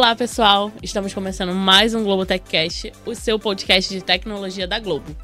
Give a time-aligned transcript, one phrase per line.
[0.00, 0.72] Olá, pessoal!
[0.82, 5.14] Estamos começando mais um Globo Techcast, o seu podcast de tecnologia da Globo.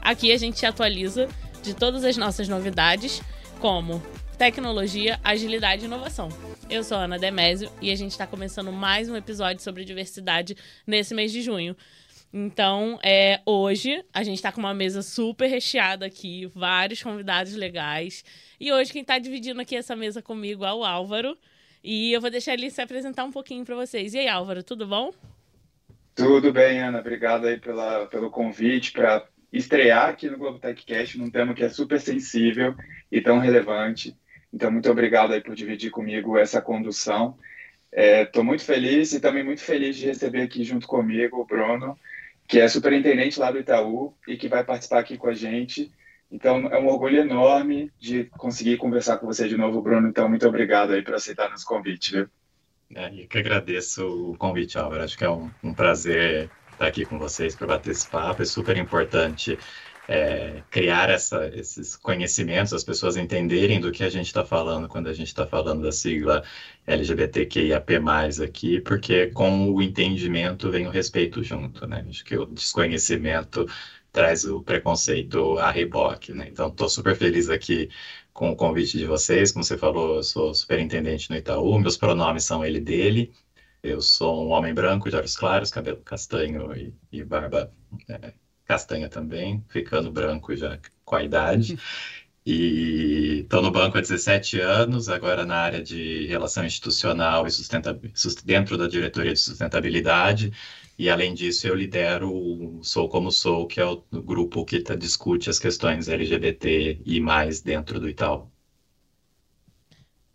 [0.00, 1.28] Aqui a gente te atualiza
[1.62, 3.20] de todas as nossas novidades,
[3.60, 4.02] como
[4.38, 6.30] tecnologia, agilidade e inovação.
[6.70, 10.56] Eu sou Ana Demésio e a gente está começando mais um episódio sobre diversidade
[10.86, 11.76] nesse mês de junho.
[12.32, 18.24] Então, é, hoje a gente está com uma mesa super recheada aqui, vários convidados legais.
[18.58, 21.36] E hoje quem está dividindo aqui essa mesa comigo é o Álvaro.
[21.82, 24.14] E eu vou deixar ele se apresentar um pouquinho para vocês.
[24.14, 25.12] E aí, Álvaro, tudo bom?
[26.14, 27.00] Tudo bem, Ana.
[27.00, 31.68] Obrigado aí pela, pelo convite para estrear aqui no Globo Techcast num tema que é
[31.68, 32.74] super sensível
[33.10, 34.16] e tão relevante.
[34.52, 37.36] Então, muito obrigado aí por dividir comigo essa condução.
[37.90, 41.98] Estou é, muito feliz e também muito feliz de receber aqui junto comigo o Bruno,
[42.46, 45.90] que é superintendente lá do Itaú e que vai participar aqui com a gente
[46.32, 50.08] então, é um orgulho enorme de conseguir conversar com você de novo, Bruno.
[50.08, 52.28] Então, muito obrigado aí por aceitar nosso convite, viu?
[52.94, 55.02] É, eu que agradeço o convite, Álvaro.
[55.02, 58.40] Acho que é um, um prazer estar aqui com vocês para bater esse papo.
[58.40, 59.58] É super importante
[60.08, 65.08] é, criar essa, esses conhecimentos, as pessoas entenderem do que a gente está falando quando
[65.08, 66.42] a gente está falando da sigla
[66.86, 67.94] LGBTQIAP+,
[68.42, 72.04] aqui, porque com o entendimento vem o respeito junto, né?
[72.08, 73.66] Acho que o desconhecimento
[74.12, 76.48] traz o preconceito a reboque, né?
[76.50, 77.88] Então, estou super feliz aqui
[78.32, 79.52] com o convite de vocês.
[79.52, 83.32] Como você falou, eu sou superintendente no Itaú, meus pronomes são ele dele.
[83.82, 87.72] Eu sou um homem branco, de olhos claros, cabelo castanho e, e barba
[88.08, 88.32] é,
[88.64, 91.78] castanha também, ficando branco já com a idade.
[92.44, 97.50] E estou no banco há 17 anos, agora na área de relação institucional e
[98.44, 100.52] dentro da diretoria de sustentabilidade.
[100.98, 104.94] E além disso, eu lidero o Sou Como Sou, que é o grupo que tá,
[104.94, 108.50] discute as questões LGBT e mais dentro do Itaú.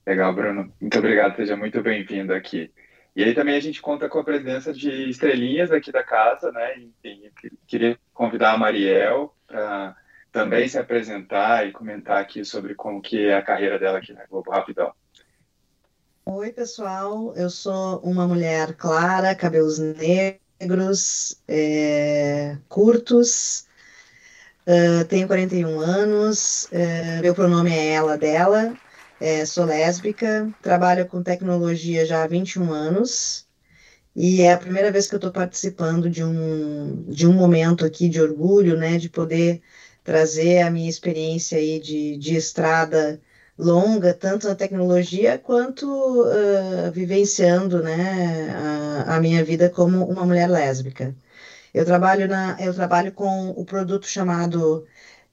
[0.05, 0.73] Legal, Bruno.
[0.79, 2.71] Muito obrigado, seja muito bem-vindo aqui.
[3.15, 6.77] E aí também a gente conta com a presença de estrelinhas aqui da casa, né?
[6.77, 7.29] Enfim,
[7.67, 9.95] queria convidar a Mariel para
[10.31, 14.25] também se apresentar e comentar aqui sobre como que é a carreira dela aqui na
[14.25, 14.93] Globo Rapidão.
[16.25, 17.33] Oi, pessoal.
[17.35, 23.65] Eu sou uma mulher clara, cabelos negros negros, é, curtos,
[24.65, 28.75] uh, tenho 41 anos, uh, meu pronome é ela, dela,
[29.19, 33.47] é, sou lésbica, trabalho com tecnologia já há 21 anos,
[34.15, 38.09] e é a primeira vez que eu estou participando de um, de um momento aqui
[38.09, 39.61] de orgulho, né, de poder
[40.03, 43.21] trazer a minha experiência aí de, de estrada
[43.57, 48.51] longa, tanto na tecnologia quanto uh, vivenciando né,
[49.07, 51.15] a, a, minha vida como uma mulher lésbica.
[51.73, 54.85] Eu trabalho, na, eu trabalho com o produto chamado.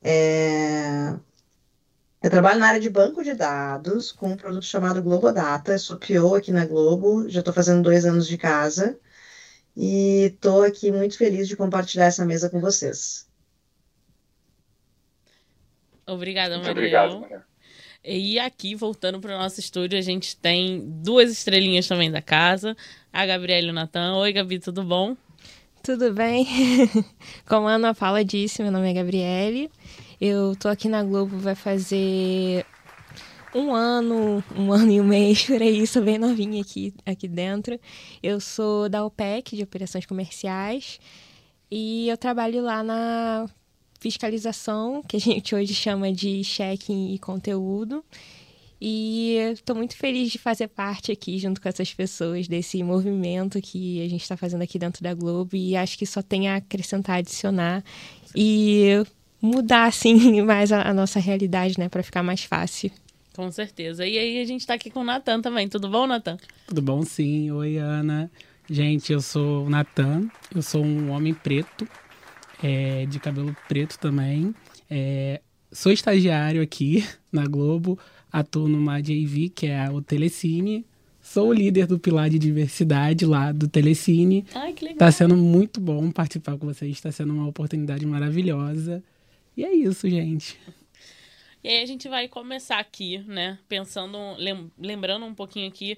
[0.03, 1.15] É,
[2.23, 5.73] eu trabalho na área de banco de dados com um produto chamado Globodata.
[5.73, 8.99] Eu sou PO aqui na Globo, já estou fazendo dois anos de casa
[9.77, 13.29] e estou aqui muito feliz de compartilhar essa mesa com vocês.
[16.07, 16.73] Obrigada, Maria.
[16.73, 17.54] Obrigado, Maria.
[18.07, 22.77] E aqui, voltando para o nosso estúdio, a gente tem duas estrelinhas também da casa,
[23.11, 24.17] a Gabriela e o Natan.
[24.17, 25.17] Oi, Gabi, tudo bom?
[25.83, 26.47] Tudo bem?
[27.49, 29.71] Como a Ana fala disse, meu nome é Gabriele.
[30.21, 32.67] Eu tô aqui na Globo, vai fazer
[33.55, 37.81] um ano, um ano e um mês, por aí, sou bem novinha aqui, aqui dentro.
[38.23, 41.01] Eu sou da OPEC, de Operações Comerciais,
[41.71, 43.49] e eu trabalho lá na
[44.05, 48.05] fiscalização, que a gente hoje chama de check-in e conteúdo.
[48.79, 54.05] E estou muito feliz de fazer parte aqui, junto com essas pessoas, desse movimento que
[54.05, 55.57] a gente está fazendo aqui dentro da Globo.
[55.57, 57.83] E acho que só tem a acrescentar, adicionar
[58.37, 59.03] e
[59.41, 62.91] mudar, assim, mais a, a nossa realidade, né, para ficar mais fácil.
[63.35, 64.07] Com certeza.
[64.07, 65.67] E aí a gente está aqui com o Natan também.
[65.67, 66.37] Tudo bom, Natan?
[66.67, 67.51] Tudo bom, sim.
[67.51, 68.31] Oi, Ana.
[68.69, 71.87] Gente, eu sou o Natan, eu sou um homem preto,
[72.65, 74.55] é, de cabelo preto também.
[74.91, 77.99] É, sou estagiário aqui na Globo,
[78.33, 80.87] atuo numa JV, que é o Telecine.
[81.21, 84.47] Sou o líder do pilar de diversidade lá do Telecine.
[84.55, 84.99] Ai, que legal.
[84.99, 89.03] Tá sendo muito bom participar com vocês, está sendo uma oportunidade maravilhosa.
[89.55, 90.59] E é isso, gente.
[91.63, 93.59] E aí a gente vai começar aqui, né?
[93.69, 94.19] Pensando,
[94.79, 95.97] lembrando um pouquinho aqui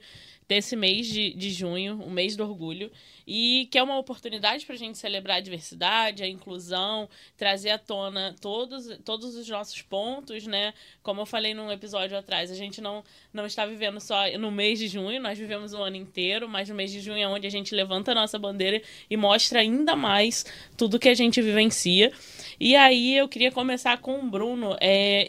[0.48, 2.90] desse mês de, de junho, o mês do orgulho,
[3.26, 7.78] e que é uma oportunidade para a gente celebrar a diversidade, a inclusão, trazer à
[7.78, 10.72] tona todos, todos os nossos pontos, né?
[11.02, 13.02] Como eu falei num episódio atrás, a gente não,
[13.32, 16.74] não está vivendo só no mês de junho, nós vivemos o ano inteiro, mas no
[16.74, 18.80] mês de junho é onde a gente levanta a nossa bandeira
[19.10, 20.44] e mostra ainda mais
[20.76, 22.12] tudo que a gente vivencia.
[22.60, 25.26] E aí eu queria começar com o Bruno, é,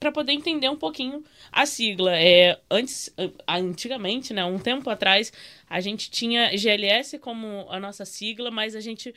[0.00, 1.22] para poder entender um pouquinho
[1.52, 2.16] a sigla.
[2.16, 3.12] É, antes,
[3.46, 5.32] antigamente, né, um tempo atrás,
[5.68, 9.14] a gente tinha GLS como a nossa sigla, mas a gente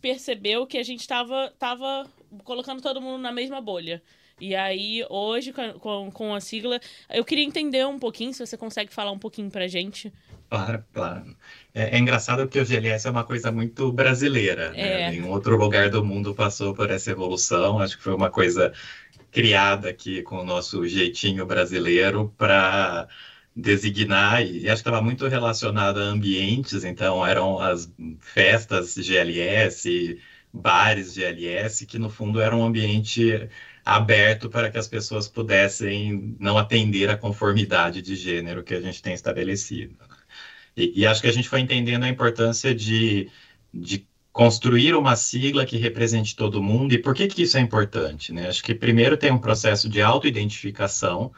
[0.00, 2.06] percebeu que a gente estava tava
[2.44, 4.02] colocando todo mundo na mesma bolha.
[4.40, 8.92] E aí, hoje, com, com a sigla, eu queria entender um pouquinho, se você consegue
[8.92, 10.12] falar um pouquinho pra gente.
[10.50, 11.36] Claro, claro.
[11.72, 14.70] É, é engraçado porque o GLS é uma coisa muito brasileira.
[14.72, 15.02] Né?
[15.02, 15.10] É.
[15.10, 17.78] Nenhum outro lugar do mundo passou por essa evolução.
[17.78, 18.72] Acho que foi uma coisa
[19.30, 23.08] criada aqui com o nosso jeitinho brasileiro para
[23.54, 30.18] designar, e acho que estava muito relacionada a ambientes, então eram as festas GLS,
[30.52, 33.48] bares GLS, que no fundo era um ambiente
[33.84, 39.02] aberto para que as pessoas pudessem não atender à conformidade de gênero que a gente
[39.02, 39.96] tem estabelecido.
[40.76, 43.30] E, e acho que a gente foi entendendo a importância de,
[43.72, 46.92] de construir uma sigla que represente todo mundo.
[46.92, 48.32] E por que, que isso é importante?
[48.32, 48.48] Né?
[48.48, 51.32] Acho que primeiro tem um processo de autoidentificação.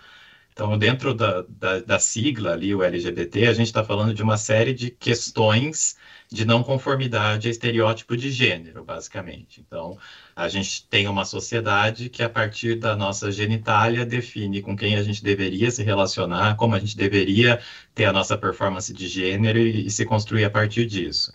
[0.56, 4.38] Então, dentro da, da, da sigla ali, o LGBT, a gente está falando de uma
[4.38, 5.98] série de questões
[6.32, 9.60] de não conformidade a estereótipo de gênero, basicamente.
[9.60, 9.98] Então,
[10.34, 15.02] a gente tem uma sociedade que, a partir da nossa genitália, define com quem a
[15.02, 17.60] gente deveria se relacionar, como a gente deveria
[17.94, 21.34] ter a nossa performance de gênero e, e se construir a partir disso.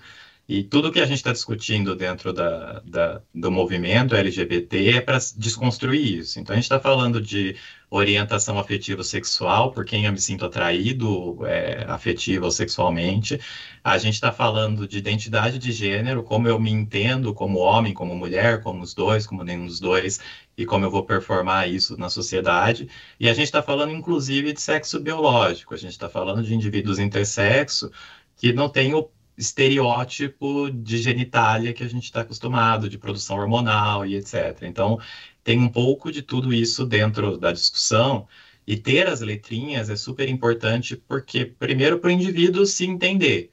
[0.49, 5.19] E tudo que a gente está discutindo dentro da, da, do movimento LGBT é para
[5.37, 6.39] desconstruir isso.
[6.39, 7.55] Então, a gente está falando de
[7.91, 13.37] orientação afetivo sexual, por quem eu me sinto atraído é, afetivo ou sexualmente.
[13.83, 18.15] A gente está falando de identidade de gênero, como eu me entendo como homem, como
[18.15, 20.21] mulher, como os dois, como nenhum dos dois,
[20.57, 22.87] e como eu vou performar isso na sociedade.
[23.19, 25.73] E a gente está falando, inclusive, de sexo biológico.
[25.73, 27.91] A gente está falando de indivíduos intersexo
[28.37, 34.05] que não têm o estereótipo de genitália que a gente está acostumado, de produção hormonal
[34.05, 34.59] e etc.
[34.63, 34.99] Então,
[35.43, 38.27] tem um pouco de tudo isso dentro da discussão.
[38.65, 43.51] E ter as letrinhas é super importante porque, primeiro, para o indivíduo se entender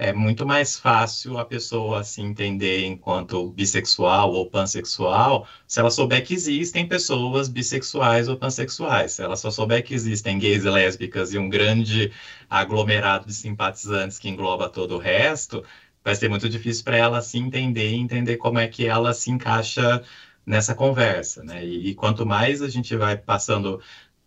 [0.00, 6.24] é muito mais fácil a pessoa se entender enquanto bissexual ou pansexual se ela souber
[6.26, 9.12] que existem pessoas bissexuais ou pansexuais.
[9.12, 12.10] Se ela só souber que existem gays e lésbicas e um grande
[12.48, 15.62] aglomerado de simpatizantes que engloba todo o resto,
[16.02, 19.30] vai ser muito difícil para ela se entender e entender como é que ela se
[19.30, 20.02] encaixa
[20.50, 21.64] nessa conversa, né?
[21.64, 23.80] E, e quanto mais a gente vai passando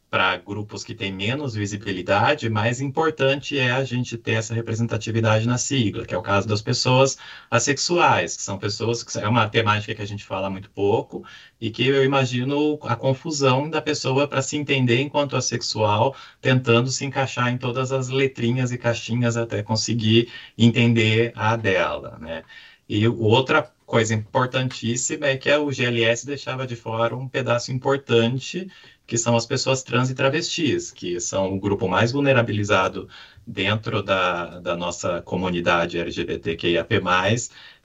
[0.09, 5.57] para grupos que têm menos visibilidade, mais importante é a gente ter essa representatividade na
[5.57, 7.17] sigla, que é o caso das pessoas
[7.49, 11.25] assexuais, que são pessoas que é uma temática que a gente fala muito pouco
[11.59, 17.03] e que eu imagino a confusão da pessoa para se entender enquanto assexual, tentando se
[17.05, 22.43] encaixar em todas as letrinhas e caixinhas até conseguir entender a dela, né?
[22.87, 28.69] E outra coisa importantíssima é que o GLS deixava de fora um pedaço importante
[29.05, 33.07] que são as pessoas trans e travestis, que são o grupo mais vulnerabilizado
[33.45, 37.01] dentro da, da nossa comunidade LGBTQIAP+,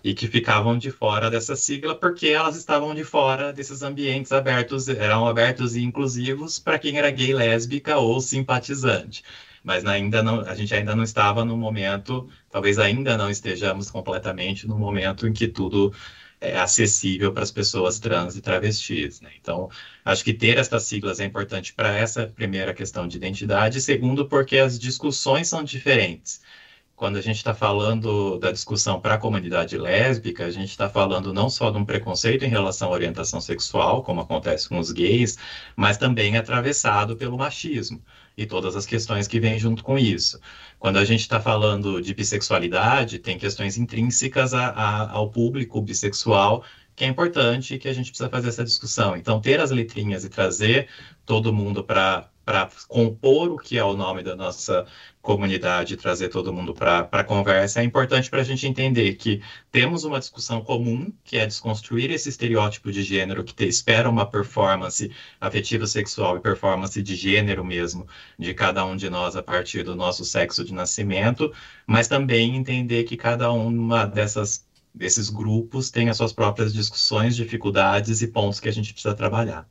[0.05, 4.89] e que ficavam de fora dessa sigla porque elas estavam de fora desses ambientes abertos,
[4.89, 9.25] eram abertos e inclusivos para quem era gay, lésbica ou simpatizante.
[9.69, 14.67] Mas ainda não, a gente ainda não estava no momento, talvez ainda não estejamos completamente
[14.67, 15.93] no momento em que tudo
[16.41, 19.21] é, acessível para as pessoas trans e travestis.
[19.21, 19.31] Né?
[19.39, 19.69] Então,
[20.03, 24.57] acho que ter essas siglas é importante para essa primeira questão de identidade, segundo, porque
[24.57, 26.41] as discussões são diferentes.
[26.97, 31.31] Quando a gente está falando da discussão para a comunidade lésbica, a gente está falando
[31.35, 35.37] não só de um preconceito em relação à orientação sexual, como acontece com os gays,
[35.77, 38.03] mas também atravessado pelo machismo
[38.39, 40.41] e todas as questões que vêm junto com isso.
[40.79, 46.65] Quando a gente está falando de bissexualidade, tem questões intrínsecas a, a, ao público bissexual
[46.95, 49.17] que é importante e que a gente precisa fazer essa discussão.
[49.17, 50.89] Então, ter as letrinhas e trazer
[51.25, 52.31] todo mundo para
[52.89, 54.85] compor o que é o nome da nossa
[55.29, 60.03] comunidade, trazer todo mundo para a conversa, é importante para a gente entender que temos
[60.05, 65.13] uma discussão comum, que é desconstruir esse estereótipo de gênero que te, espera uma performance
[65.39, 68.07] afetiva sexual e performance de gênero mesmo
[68.39, 71.53] de cada um de nós a partir do nosso sexo de nascimento,
[71.87, 78.23] mas também entender que cada uma dessas desses grupos tem as suas próprias discussões, dificuldades
[78.23, 79.69] e pontos que a gente precisa trabalhar.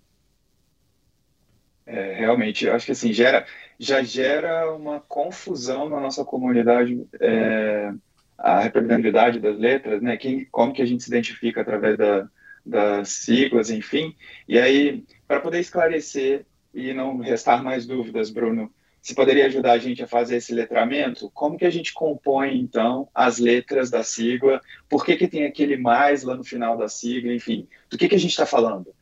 [1.89, 3.45] É, realmente, acho que assim, gera,
[3.79, 7.93] já gera uma confusão na nossa comunidade é,
[8.37, 10.17] a representatividade das letras, né?
[10.17, 12.29] Quem, como que a gente se identifica através da,
[12.65, 14.13] das siglas, enfim.
[14.47, 18.69] E aí, para poder esclarecer e não restar mais dúvidas, Bruno,
[19.01, 21.31] você poderia ajudar a gente a fazer esse letramento?
[21.33, 24.61] Como que a gente compõe, então, as letras da sigla?
[24.89, 27.33] Por que, que tem aquele mais lá no final da sigla?
[27.33, 28.93] Enfim, do que, que a gente está falando?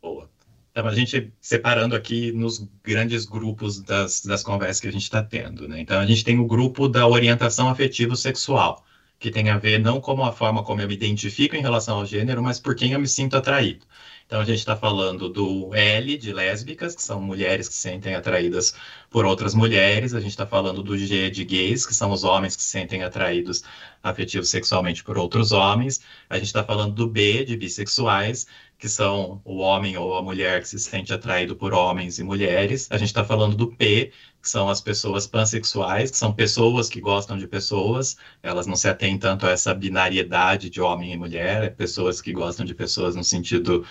[0.00, 0.31] Boa.
[0.72, 5.22] Então, a gente separando aqui nos grandes grupos das, das conversas que a gente está
[5.22, 5.78] tendo, né?
[5.78, 8.82] Então, a gente tem o grupo da orientação afetivo-sexual,
[9.18, 12.06] que tem a ver não como a forma como eu me identifico em relação ao
[12.06, 13.86] gênero, mas por quem eu me sinto atraído.
[14.26, 18.14] Então, a gente está falando do L, de lésbicas, que são mulheres que se sentem
[18.14, 18.74] atraídas
[19.10, 20.14] por outras mulheres.
[20.14, 23.04] A gente está falando do G, de gays, que são os homens que se sentem
[23.04, 23.62] atraídos
[24.02, 26.00] afetivos sexualmente por outros homens.
[26.30, 28.46] A gente está falando do B, de bissexuais,
[28.82, 32.88] que são o homem ou a mulher que se sente atraído por homens e mulheres.
[32.90, 34.10] A gente está falando do P,
[34.42, 38.88] que são as pessoas pansexuais, que são pessoas que gostam de pessoas, elas não se
[38.88, 43.14] atêm tanto a essa binariedade de homem e mulher, é pessoas que gostam de pessoas
[43.14, 43.86] no sentido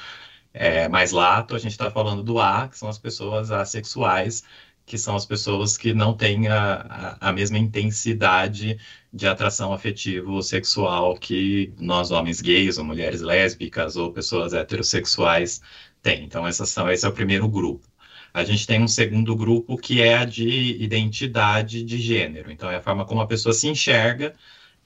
[0.53, 1.55] é, mais lato.
[1.55, 4.43] A gente está falando do A, que são as pessoas assexuais,
[4.85, 8.77] que são as pessoas que não têm a, a, a mesma intensidade
[9.13, 15.61] de atração afetivo sexual que nós homens gays ou mulheres lésbicas ou pessoas heterossexuais
[16.01, 16.23] têm.
[16.23, 17.88] Então, essas são, esse é o primeiro grupo.
[18.33, 22.51] A gente tem um segundo grupo que é a de identidade de gênero.
[22.51, 24.33] Então, é a forma como a pessoa se enxerga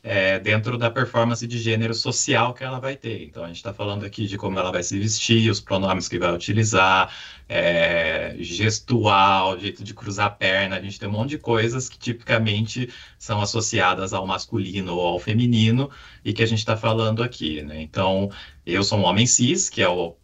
[0.08, 3.24] é, dentro da performance de gênero social que ela vai ter.
[3.24, 6.20] Então, a gente está falando aqui de como ela vai se vestir, os pronomes que
[6.20, 7.12] vai utilizar,
[7.50, 10.78] é, gestual, jeito de cruzar a perna.
[10.78, 15.20] A gente tem um monte de coisas que tipicamente são associadas ao masculino ou ao
[15.20, 15.90] feminino
[16.24, 17.64] e que a gente está falando aqui.
[17.64, 17.82] Né?
[17.82, 18.30] Então,
[18.64, 20.16] eu sou um homem cis, que é o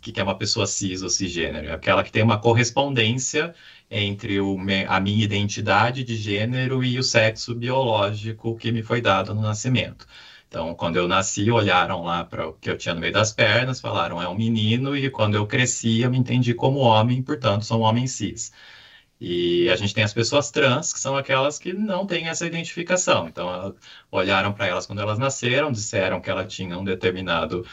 [0.00, 1.66] que é uma pessoa cis ou cisgênero?
[1.66, 3.52] É aquela que tem uma correspondência
[3.90, 4.56] entre o,
[4.88, 10.06] a minha identidade de gênero e o sexo biológico que me foi dado no nascimento.
[10.48, 13.80] Então, quando eu nasci, olharam lá para o que eu tinha no meio das pernas,
[13.80, 17.80] falaram é um menino, e quando eu cresci, eu me entendi como homem, portanto, sou
[17.80, 18.52] um homem cis.
[19.20, 23.26] E a gente tem as pessoas trans, que são aquelas que não têm essa identificação.
[23.28, 23.74] Então,
[24.10, 27.64] olharam para elas quando elas nasceram, disseram que ela tinha um determinado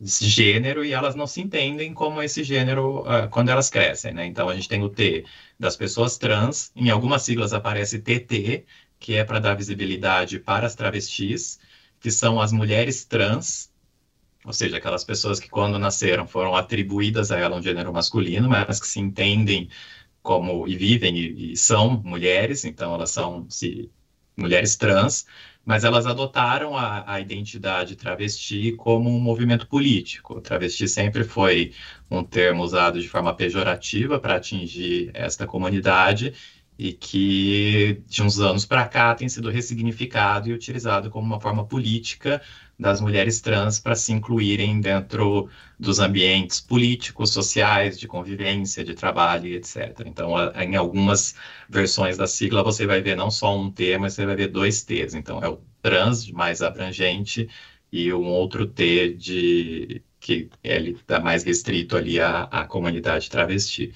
[0.00, 4.26] gênero e elas não se entendem como esse gênero uh, quando elas crescem, né?
[4.26, 5.24] Então a gente tem o T
[5.58, 8.64] das pessoas trans, em algumas siglas aparece TT,
[8.98, 11.58] que é para dar visibilidade para as travestis,
[12.00, 13.70] que são as mulheres trans,
[14.44, 18.80] ou seja, aquelas pessoas que quando nasceram foram atribuídas a ela um gênero masculino, mas
[18.80, 19.68] que se entendem
[20.22, 23.90] como e vivem e, e são mulheres, então elas são se,
[24.36, 25.26] mulheres trans
[25.64, 30.40] mas elas adotaram a, a, identidade travesti como um movimento político.
[30.40, 31.72] Travesti sempre foi
[32.10, 36.34] um termo usado de forma pejorativa para atingir esta comunidade
[36.80, 41.66] e que de uns anos para cá tem sido ressignificado e utilizado como uma forma
[41.66, 42.40] política
[42.78, 49.48] das mulheres trans para se incluírem dentro dos ambientes políticos, sociais, de convivência, de trabalho,
[49.48, 50.04] etc.
[50.06, 51.34] Então, em algumas
[51.68, 54.82] versões da sigla você vai ver não só um T, mas você vai ver dois
[54.82, 55.12] T's.
[55.14, 57.46] Então, é o trans mais abrangente
[57.92, 63.92] e um outro T de que ele está mais restrito ali à, à comunidade travesti.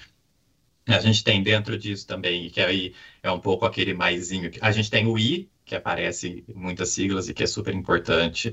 [0.86, 4.50] A gente tem dentro disso também, que aí é um pouco aquele maisinho.
[4.60, 8.52] A gente tem o I, que aparece em muitas siglas e que é super importante,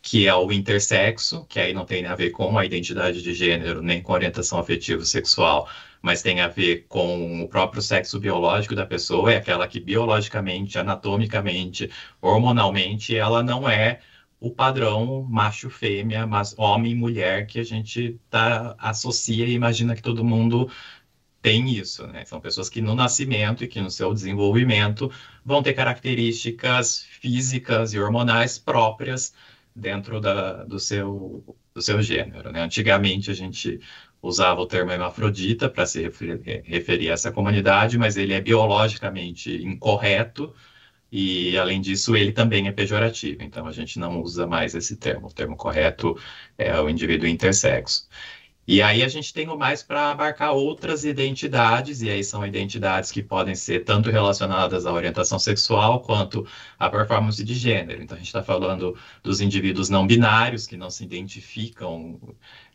[0.00, 3.82] que é o intersexo, que aí não tem a ver com a identidade de gênero,
[3.82, 5.68] nem com orientação afetivo sexual,
[6.02, 10.78] mas tem a ver com o próprio sexo biológico da pessoa, é aquela que biologicamente,
[10.78, 14.00] anatomicamente, hormonalmente, ela não é
[14.40, 20.68] o padrão macho-fêmea, mas homem-mulher que a gente tá, associa e imagina que todo mundo
[21.42, 22.24] tem isso, né?
[22.24, 25.10] São pessoas que no nascimento e que no seu desenvolvimento
[25.44, 29.34] vão ter características físicas e hormonais próprias
[29.74, 31.44] dentro da, do, seu,
[31.74, 32.62] do seu gênero, né?
[32.62, 33.80] Antigamente a gente
[34.22, 39.50] usava o termo hermafrodita para se referir, referir a essa comunidade, mas ele é biologicamente
[39.64, 40.54] incorreto
[41.12, 43.42] e, além disso, ele também é pejorativo.
[43.42, 45.26] Então, a gente não usa mais esse termo.
[45.26, 46.16] O termo correto
[46.56, 48.08] é o indivíduo intersexo.
[48.66, 53.10] E aí a gente tem o mais para abarcar outras identidades, e aí são identidades
[53.10, 56.46] que podem ser tanto relacionadas à orientação sexual quanto
[56.78, 58.02] à performance de gênero.
[58.02, 62.20] Então a gente está falando dos indivíduos não binários que não se identificam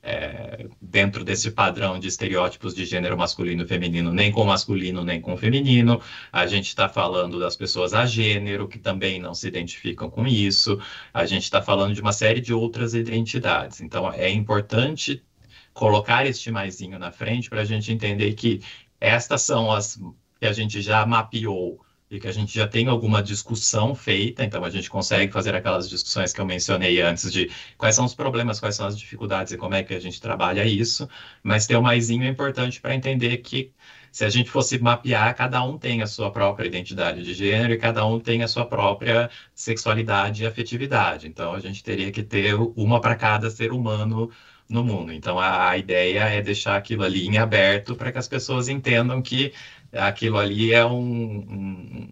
[0.04, 5.22] é, dentro desse padrão de estereótipos de gênero masculino e feminino, nem com masculino nem
[5.22, 6.02] com feminino.
[6.32, 10.80] A gente está falando das pessoas a gênero que também não se identificam com isso.
[11.14, 13.82] A gente está falando de uma série de outras identidades.
[13.82, 15.24] Então é importante
[15.78, 18.62] colocar este maisinho na frente para a gente entender que
[19.00, 20.00] estas são as
[20.40, 21.80] que a gente já mapeou
[22.10, 25.90] e que a gente já tem alguma discussão feita, então a gente consegue fazer aquelas
[25.90, 29.58] discussões que eu mencionei antes de quais são os problemas, quais são as dificuldades e
[29.58, 31.08] como é que a gente trabalha isso,
[31.44, 33.72] mas ter o maisinho é importante para entender que
[34.12, 37.78] se a gente fosse mapear, cada um tem a sua própria identidade de gênero e
[37.78, 41.28] cada um tem a sua própria sexualidade e afetividade.
[41.28, 44.32] Então a gente teria que ter uma para cada ser humano
[44.70, 45.12] no mundo.
[45.14, 49.22] Então, a, a ideia é deixar aquilo ali em aberto para que as pessoas entendam
[49.22, 49.54] que
[49.94, 52.10] aquilo ali é um, um,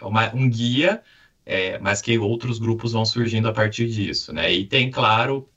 [0.00, 1.02] é uma, um guia,
[1.46, 4.52] é, mas que outros grupos vão surgindo a partir disso, né?
[4.52, 5.48] E tem, claro,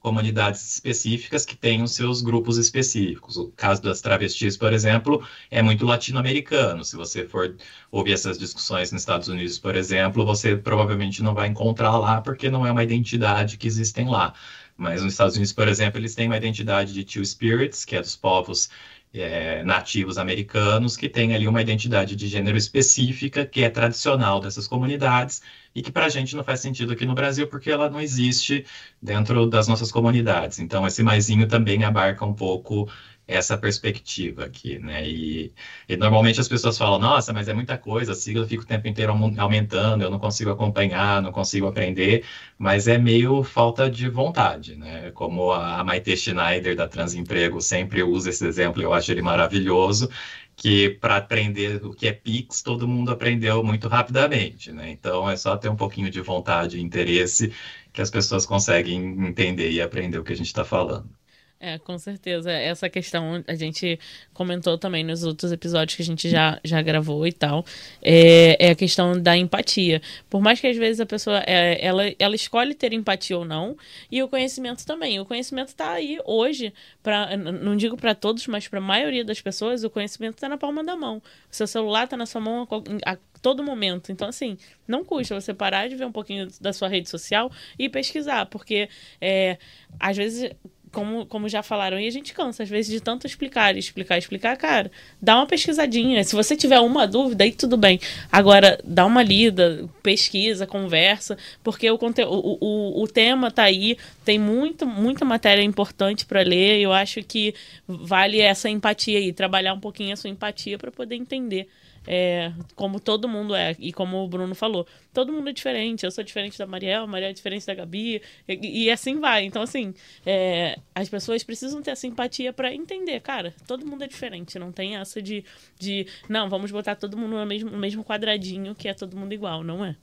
[0.00, 3.36] comunidades específicas que têm os seus grupos específicos.
[3.36, 6.84] O caso das travestis, por exemplo, é muito latino-americano.
[6.84, 7.54] Se você for
[7.90, 12.50] ouvir essas discussões nos Estados Unidos, por exemplo, você provavelmente não vai encontrar lá, porque
[12.50, 14.32] não é uma identidade que existem lá.
[14.80, 18.00] Mas nos Estados Unidos, por exemplo, eles têm uma identidade de Two Spirits, que é
[18.00, 18.70] dos povos
[19.12, 24.66] é, nativos americanos, que tem ali uma identidade de gênero específica, que é tradicional dessas
[24.66, 25.42] comunidades,
[25.74, 28.64] e que para a gente não faz sentido aqui no Brasil, porque ela não existe
[29.02, 30.58] dentro das nossas comunidades.
[30.58, 32.90] Então, esse maisinho também abarca um pouco
[33.30, 35.08] essa perspectiva aqui, né?
[35.08, 35.52] E,
[35.88, 38.88] e, normalmente as pessoas falam, nossa, mas é muita coisa, a sigla fica o tempo
[38.88, 42.24] inteiro aumentando, eu não consigo acompanhar, não consigo aprender,
[42.58, 45.10] mas é meio falta de vontade, né?
[45.12, 50.10] Como a Maite Schneider da Transemprego sempre usa esse exemplo, eu acho ele maravilhoso,
[50.56, 54.90] que para aprender o que é Pix, todo mundo aprendeu muito rapidamente, né?
[54.90, 57.52] Então é só ter um pouquinho de vontade e interesse
[57.92, 61.19] que as pessoas conseguem entender e aprender o que a gente está falando.
[61.62, 62.50] É, com certeza.
[62.50, 64.00] Essa questão a gente
[64.32, 67.66] comentou também nos outros episódios que a gente já, já gravou e tal.
[68.00, 70.00] É, é a questão da empatia.
[70.30, 73.76] Por mais que às vezes a pessoa é, ela, ela escolhe ter empatia ou não,
[74.10, 75.20] e o conhecimento também.
[75.20, 79.42] O conhecimento está aí hoje, pra, não digo para todos, mas para a maioria das
[79.42, 81.18] pessoas, o conhecimento está na palma da mão.
[81.18, 81.22] O
[81.54, 82.66] seu celular está na sua mão
[83.04, 84.10] a, a todo momento.
[84.10, 84.56] Então, assim,
[84.88, 88.88] não custa você parar de ver um pouquinho da sua rede social e pesquisar, porque
[89.20, 89.58] é,
[89.98, 90.50] às vezes
[90.92, 94.56] como, como já falaram, e a gente cansa, às vezes, de tanto explicar, explicar, explicar,
[94.56, 96.22] cara, dá uma pesquisadinha.
[96.24, 98.00] Se você tiver uma dúvida, aí tudo bem.
[98.30, 104.38] Agora, dá uma lida, pesquisa, conversa, porque o, o, o, o tema tá aí, tem
[104.38, 107.54] muito, muita matéria importante para ler, eu acho que
[107.86, 111.68] vale essa empatia aí, trabalhar um pouquinho a sua empatia para poder entender
[112.06, 116.04] é, como todo mundo é, e como o Bruno falou, todo mundo é diferente.
[116.04, 119.44] Eu sou diferente da Mariel, a Mariel é diferente da Gabi, e, e assim vai.
[119.44, 124.06] Então, assim, é, as pessoas precisam ter essa empatia para entender, cara, todo mundo é
[124.06, 124.58] diferente.
[124.58, 125.44] Não tem essa de,
[125.78, 129.32] de não, vamos botar todo mundo no mesmo, no mesmo quadradinho que é todo mundo
[129.32, 129.96] igual, não é?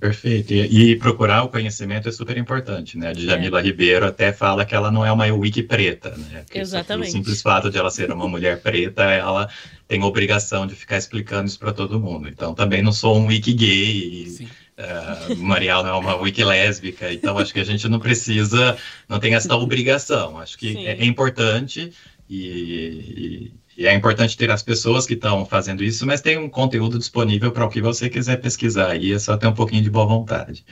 [0.00, 0.54] Perfeito.
[0.54, 3.08] E, e, procurar o conhecimento é super importante, né?
[3.08, 3.62] A Djamila é.
[3.62, 6.42] Ribeiro até fala que ela não é uma wiki preta, né?
[6.46, 7.10] Porque Exatamente.
[7.10, 9.50] O simples fato de ela ser uma mulher preta, ela
[9.86, 12.28] tem obrigação de ficar explicando isso para todo mundo.
[12.28, 14.48] Então, também não sou um wiki gay.
[14.78, 19.20] Uh, Marial não é uma wiki lésbica, então acho que a gente não precisa, não
[19.20, 20.38] tem essa obrigação.
[20.38, 21.92] Acho que é, é, importante
[22.30, 23.52] e, e
[23.86, 27.64] é importante ter as pessoas que estão fazendo isso, mas tem um conteúdo disponível para
[27.64, 30.64] o que você quiser pesquisar, e é só ter um pouquinho de boa vontade.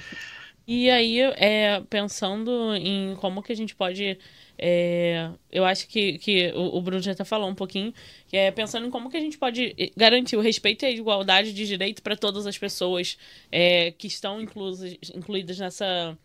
[0.66, 4.18] E aí, é, pensando em como que a gente pode.
[4.58, 7.94] É, eu acho que, que o, o Bruno já até falou um pouquinho,
[8.26, 11.54] que é pensando em como que a gente pode garantir o respeito e a igualdade
[11.54, 13.16] de direito para todas as pessoas
[13.50, 16.18] é, que estão inclusas, incluídas nessa,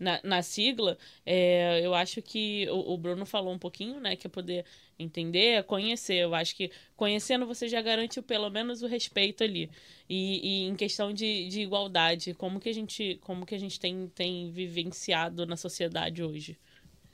[0.00, 4.16] na, na sigla, é, eu acho que o, o, Bruno falou um pouquinho, né?
[4.16, 4.64] Que é poder
[5.02, 6.16] entender, conhecer.
[6.16, 9.70] Eu acho que conhecendo você já garante pelo menos o respeito ali.
[10.08, 13.78] E, e em questão de, de igualdade, como que a gente, como que a gente
[13.78, 16.58] tem, tem vivenciado na sociedade hoje?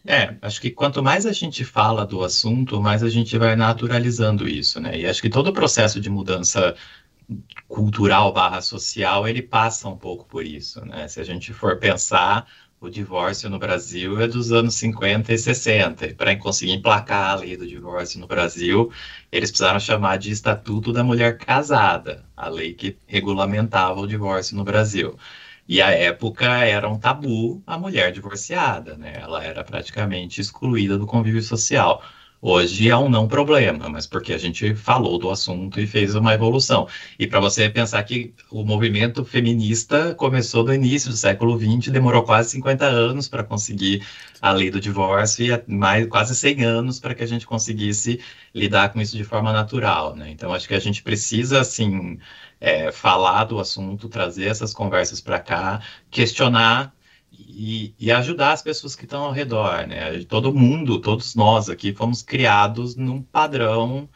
[0.07, 4.49] É, acho que quanto mais a gente fala do assunto, mais a gente vai naturalizando
[4.49, 4.97] isso, né?
[4.99, 6.77] E acho que todo o processo de mudança
[7.67, 11.09] cultural barra social, ele passa um pouco por isso, né?
[11.09, 12.47] Se a gente for pensar,
[12.81, 16.15] o divórcio no Brasil é dos anos 50 e 60.
[16.15, 18.93] Para conseguir emplacar a lei do divórcio no Brasil,
[19.33, 24.65] eles precisaram chamar de Estatuto da Mulher Casada, a lei que regulamentava o divórcio no
[24.65, 25.19] Brasil.
[25.69, 29.15] E à época era um tabu a mulher divorciada, né?
[29.21, 32.03] Ela era praticamente excluída do convívio social.
[32.49, 36.33] Hoje é um não problema, mas porque a gente falou do assunto e fez uma
[36.33, 36.87] evolução.
[37.19, 42.23] E para você pensar que o movimento feminista começou no início do século XX, demorou
[42.23, 44.07] quase 50 anos para conseguir
[44.41, 48.21] a lei do divórcio e mais quase 100 anos para que a gente conseguisse
[48.55, 50.31] lidar com isso de forma natural, né?
[50.31, 52.17] Então acho que a gente precisa assim
[52.61, 55.81] é, falar do assunto, trazer essas conversas para cá,
[56.13, 56.96] questionar
[57.39, 60.23] e, e, ajudar as pessoas que estão ao redor, né?
[60.25, 64.09] Todo mundo, todos nós aqui fomos criados num padrão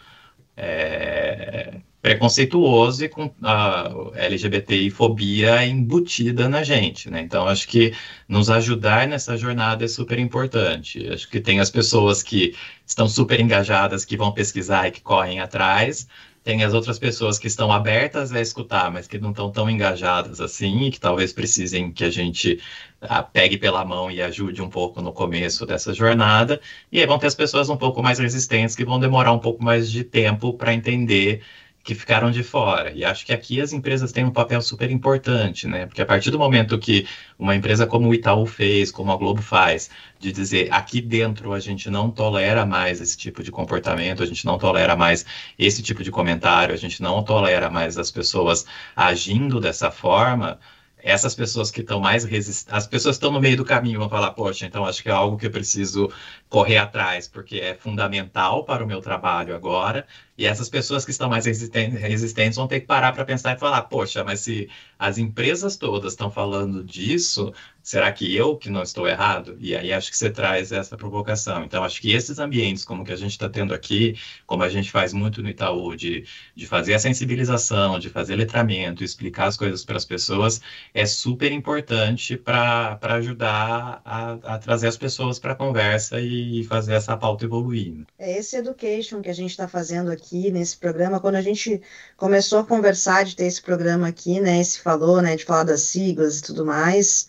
[0.56, 7.20] é, preconceituoso e com a LGBTI-fobia embutida na gente, né?
[7.20, 7.94] Então, acho que
[8.28, 11.06] nos ajudar nessa jornada é super importante.
[11.08, 12.54] Acho que tem as pessoas que
[12.86, 16.08] estão super engajadas, que vão pesquisar e que correm atrás,
[16.42, 20.40] tem as outras pessoas que estão abertas a escutar, mas que não estão tão engajadas
[20.40, 22.60] assim, e que talvez precisem que a gente
[23.00, 26.60] ah, pegue pela mão e ajude um pouco no começo dessa jornada.
[26.90, 29.62] E aí vão ter as pessoas um pouco mais resistentes que vão demorar um pouco
[29.62, 31.42] mais de tempo para entender
[31.82, 32.92] que ficaram de fora.
[32.92, 35.86] E acho que aqui as empresas têm um papel super importante, né?
[35.86, 37.06] Porque a partir do momento que
[37.38, 41.60] uma empresa como o Itaú fez, como a Globo faz, de dizer aqui dentro a
[41.60, 45.24] gente não tolera mais esse tipo de comportamento, a gente não tolera mais
[45.58, 50.58] esse tipo de comentário, a gente não tolera mais as pessoas agindo dessa forma,
[51.02, 54.32] essas pessoas que estão mais resistentes, as pessoas estão no meio do caminho vão falar,
[54.32, 56.10] poxa, então acho que é algo que eu preciso
[56.50, 60.04] correr atrás, porque é fundamental para o meu trabalho agora,
[60.40, 63.82] e essas pessoas que estão mais resistentes vão ter que parar para pensar e falar:
[63.82, 69.06] poxa, mas se as empresas todas estão falando disso, será que eu que não estou
[69.06, 69.56] errado?
[69.60, 71.62] E aí acho que você traz essa provocação.
[71.64, 74.90] Então, acho que esses ambientes, como que a gente está tendo aqui, como a gente
[74.90, 79.84] faz muito no Itaú, de, de fazer a sensibilização, de fazer letramento, explicar as coisas
[79.84, 80.60] para as pessoas,
[80.94, 86.94] é super importante para ajudar a, a, trazer as pessoas para a conversa e fazer
[86.94, 88.06] essa pauta evoluir.
[88.18, 91.82] É esse education que a gente está fazendo aqui aqui nesse programa, quando a gente
[92.16, 95.82] começou a conversar de ter esse programa aqui, né, se falou, né, de falar das
[95.82, 97.28] siglas e tudo mais,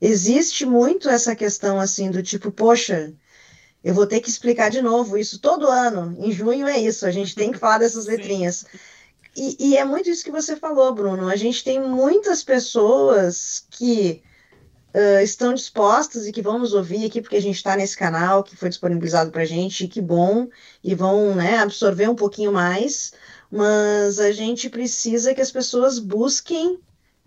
[0.00, 3.12] existe muito essa questão assim do tipo, poxa,
[3.84, 6.14] eu vou ter que explicar de novo isso todo ano.
[6.18, 8.66] Em junho é isso, a gente tem que falar dessas letrinhas.
[9.36, 11.28] E, e, é muito isso que você falou, Bruno.
[11.28, 14.22] A gente tem muitas pessoas que
[14.94, 18.42] uh, estão dispostas e que vão nos ouvir aqui, porque a gente está nesse canal
[18.42, 20.48] que foi disponibilizado para a gente, e que bom,
[20.82, 23.12] e vão né, absorver um pouquinho mais,
[23.50, 26.78] mas a gente precisa que as pessoas busquem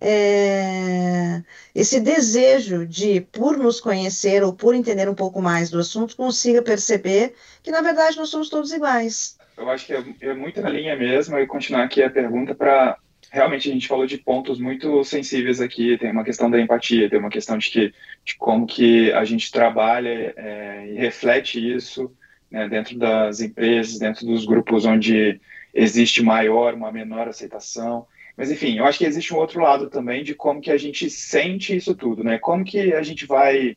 [0.06, 1.42] é,
[1.74, 6.62] esse desejo de, por nos conhecer ou por entender um pouco mais do assunto, consiga
[6.62, 9.38] perceber que, na verdade, nós somos todos iguais.
[9.56, 12.98] Eu acho que é, é muito na linha mesmo, e continuar aqui a pergunta para
[13.34, 15.98] realmente a gente falou de pontos muito sensíveis aqui.
[15.98, 17.94] Tem uma questão da empatia, tem uma questão de, que,
[18.24, 22.16] de como que a gente trabalha é, e reflete isso
[22.52, 25.42] né, dentro das empresas, dentro dos grupos onde
[25.74, 28.06] existe maior, uma menor aceitação.
[28.38, 31.10] Mas enfim, eu acho que existe um outro lado também de como que a gente
[31.10, 32.38] sente isso tudo, né?
[32.38, 33.76] Como que a gente vai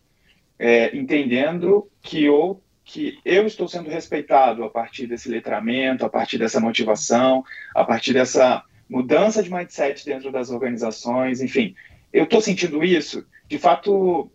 [0.58, 6.36] é, entendendo que ou que eu estou sendo respeitado a partir desse letramento, a partir
[6.36, 7.42] dessa motivação,
[7.74, 11.74] a partir dessa mudança de mindset dentro das organizações, enfim.
[12.12, 13.26] Eu estou sentindo isso.
[13.48, 14.30] De fato,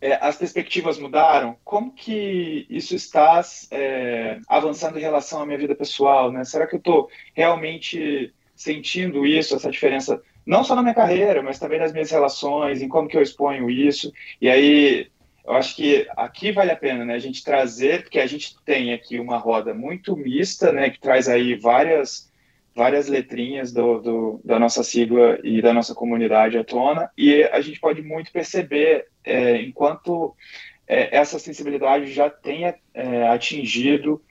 [0.00, 1.56] é, as perspectivas mudaram.
[1.64, 3.40] Como que isso está
[3.70, 6.32] é, avançando em relação à minha vida pessoal?
[6.32, 6.44] Né?
[6.44, 11.58] Será que eu estou realmente sentindo isso, essa diferença, não só na minha carreira, mas
[11.58, 14.12] também nas minhas relações, em como que eu exponho isso?
[14.40, 15.08] E aí,
[15.44, 18.92] eu acho que aqui vale a pena né, a gente trazer, porque a gente tem
[18.92, 22.30] aqui uma roda muito mista, né, que traz aí várias
[22.74, 27.60] várias letrinhas do, do, da nossa sigla e da nossa comunidade à tona, e a
[27.60, 30.34] gente pode muito perceber é, enquanto
[30.86, 34.22] é, essa sensibilidade já tenha é, atingido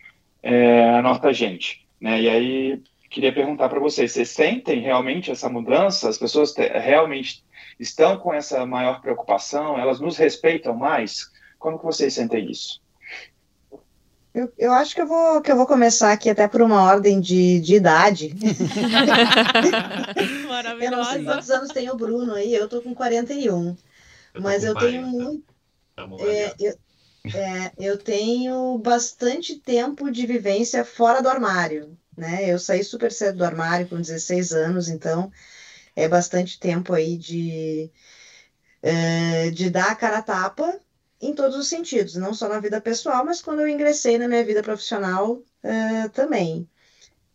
[0.41, 1.87] é, a nossa gente.
[1.99, 2.21] Né?
[2.21, 6.09] E aí, queria perguntar para vocês, vocês sentem realmente essa mudança?
[6.09, 7.43] As pessoas te, realmente
[7.79, 9.77] estão com essa maior preocupação?
[9.77, 11.29] Elas nos respeitam mais?
[11.59, 12.81] Como que vocês sentem isso?
[14.33, 17.19] Eu, eu acho que eu, vou, que eu vou começar aqui até por uma ordem
[17.19, 18.33] de, de idade.
[20.47, 20.85] Maravilhosa.
[20.85, 23.75] Eu não sei quantos anos tem o Bruno aí, eu tô com 41.
[24.33, 25.43] Eu mas eu tenho muito.
[26.21, 26.73] É, eu,
[27.35, 31.97] é, eu tenho bastante tempo de vivência fora do armário.
[32.15, 32.49] Né?
[32.49, 35.31] Eu saí super cedo do armário com 16 anos, então
[35.95, 37.91] é bastante tempo aí de,
[38.81, 40.79] é, de dar a cara a tapa
[41.21, 44.43] em todos os sentidos, não só na vida pessoal, mas quando eu ingressei na minha
[44.43, 46.67] vida profissional uh, também.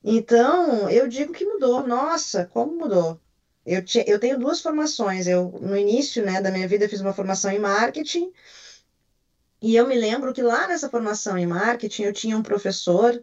[0.03, 1.87] Então, eu digo que mudou.
[1.87, 3.21] Nossa, como mudou?
[3.65, 5.27] Eu, te, eu tenho duas formações.
[5.27, 8.33] Eu, no início né, da minha vida, fiz uma formação em marketing.
[9.61, 13.15] E eu me lembro que lá nessa formação em marketing, eu tinha um professor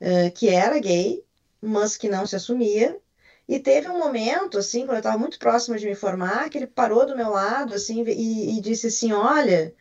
[0.00, 1.24] uh, que era gay,
[1.60, 3.00] mas que não se assumia.
[3.48, 6.66] E teve um momento, assim, quando eu estava muito próxima de me formar, que ele
[6.66, 9.74] parou do meu lado, assim, e, e disse assim, olha,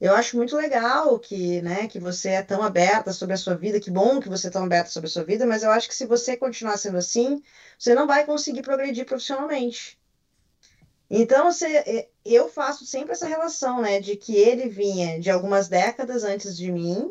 [0.00, 3.78] eu acho muito legal que, né, que você é tão aberta sobre a sua vida,
[3.78, 5.94] que bom que você é tão aberta sobre a sua vida, mas eu acho que
[5.94, 7.42] se você continuar sendo assim,
[7.78, 10.00] você não vai conseguir progredir profissionalmente.
[11.10, 16.24] Então, você, eu faço sempre essa relação, né, de que ele vinha de algumas décadas
[16.24, 17.10] antes de mim,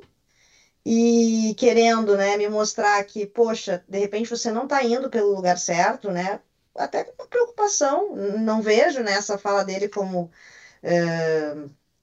[0.91, 5.59] e querendo, né, me mostrar que, poxa, de repente você não está indo pelo lugar
[5.59, 6.41] certo, né?
[6.75, 10.31] Até com preocupação, não vejo nessa né, fala dele como
[10.83, 11.55] é,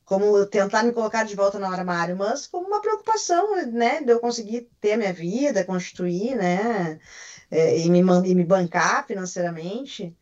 [0.04, 4.20] como tentar me colocar de volta no armário, mas como uma preocupação, né, de eu
[4.20, 7.00] conseguir ter minha vida, constituir, né,
[7.50, 10.16] é, e, me, e me bancar financeiramente.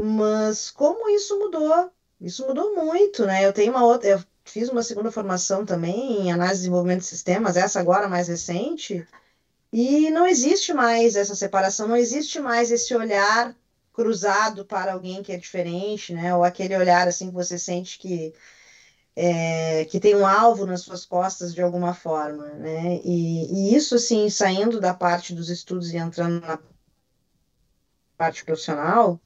[0.00, 1.90] Mas como isso mudou?
[2.20, 3.44] Isso mudou muito, né?
[3.46, 7.06] Eu tenho uma outra, eu fiz uma segunda formação também em análise e desenvolvimento de
[7.06, 9.06] sistemas, essa agora mais recente,
[9.72, 13.56] e não existe mais essa separação, não existe mais esse olhar
[13.94, 16.34] cruzado para alguém que é diferente, né?
[16.34, 18.34] Ou aquele olhar assim que você sente que
[19.16, 23.00] é, que tem um alvo nas suas costas de alguma forma, né?
[23.04, 26.58] E, e, isso, assim, saindo da parte dos estudos e entrando na
[28.16, 29.20] parte profissional,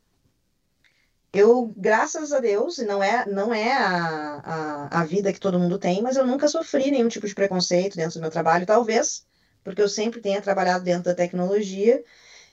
[1.39, 5.79] eu, graças a Deus, não é, não é a, a, a vida que todo mundo
[5.79, 9.27] tem, mas eu nunca sofri nenhum tipo de preconceito dentro do meu trabalho, talvez
[9.67, 12.05] porque eu sempre tenha trabalhado dentro da tecnologia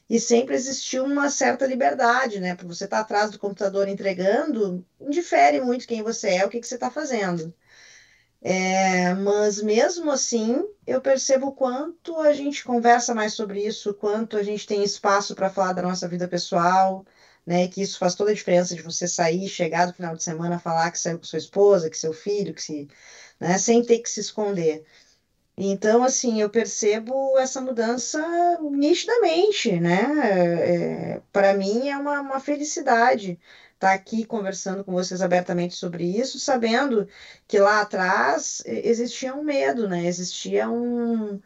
[0.10, 2.56] e sempre existiu uma certa liberdade, né?
[2.56, 6.60] Para você estar tá atrás do computador entregando, indifere muito quem você é, o que,
[6.60, 7.54] que você está fazendo.
[8.42, 14.42] É, mas mesmo assim, eu percebo quanto a gente conversa mais sobre isso, quanto a
[14.42, 17.06] gente tem espaço para falar da nossa vida pessoal,
[17.46, 17.68] né?
[17.68, 20.92] Que isso faz toda a diferença de você sair, chegar no final de semana, falar
[20.92, 22.88] que saiu com sua esposa, que seu filho, que se,
[23.40, 23.58] né?
[23.58, 24.86] Sem ter que se esconder.
[25.58, 28.20] Então, assim, eu percebo essa mudança
[28.72, 31.16] nitidamente, né?
[31.16, 33.40] É, Para mim é uma, uma felicidade
[33.76, 37.08] estar tá aqui conversando com vocês abertamente sobre isso, sabendo
[37.48, 40.06] que lá atrás existia um medo, né?
[40.08, 41.40] Existia um,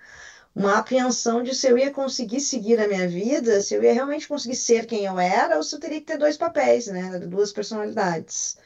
[0.57, 4.27] uma apreensão de se eu ia conseguir seguir a minha vida, se eu ia realmente
[4.27, 7.19] conseguir ser quem eu era, ou se eu teria que ter dois papéis, né?
[7.19, 8.57] Duas personalidades.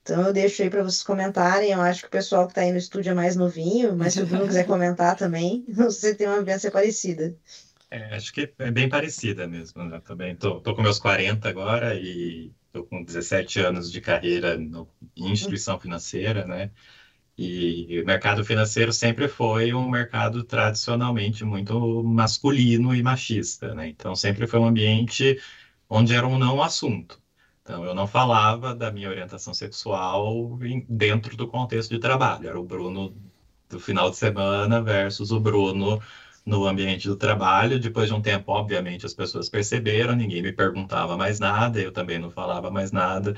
[0.00, 1.70] Então eu deixo aí para vocês comentarem.
[1.70, 4.22] Eu acho que o pessoal que está aí no estúdio é mais novinho, mas se
[4.22, 7.36] o Bruno quiser comentar também, não sei se tem uma vivência parecida.
[7.90, 9.84] É, acho que é bem parecida mesmo.
[9.84, 10.00] Né?
[10.06, 14.88] Também tô, tô com meus 40 agora e tô com 17 anos de carreira no,
[15.14, 16.70] em instituição financeira, né?
[17.44, 23.88] E o mercado financeiro sempre foi um mercado tradicionalmente muito masculino e machista, né?
[23.88, 25.40] Então sempre foi um ambiente
[25.88, 27.20] onde era um não assunto.
[27.62, 32.48] Então, eu não falava da minha orientação sexual dentro do contexto de trabalho.
[32.48, 33.14] Era o Bruno
[33.68, 36.00] do final de semana versus o Bruno
[36.44, 37.78] no ambiente do trabalho.
[37.78, 42.18] Depois de um tempo, obviamente, as pessoas perceberam, ninguém me perguntava mais nada, eu também
[42.18, 43.34] não falava mais nada,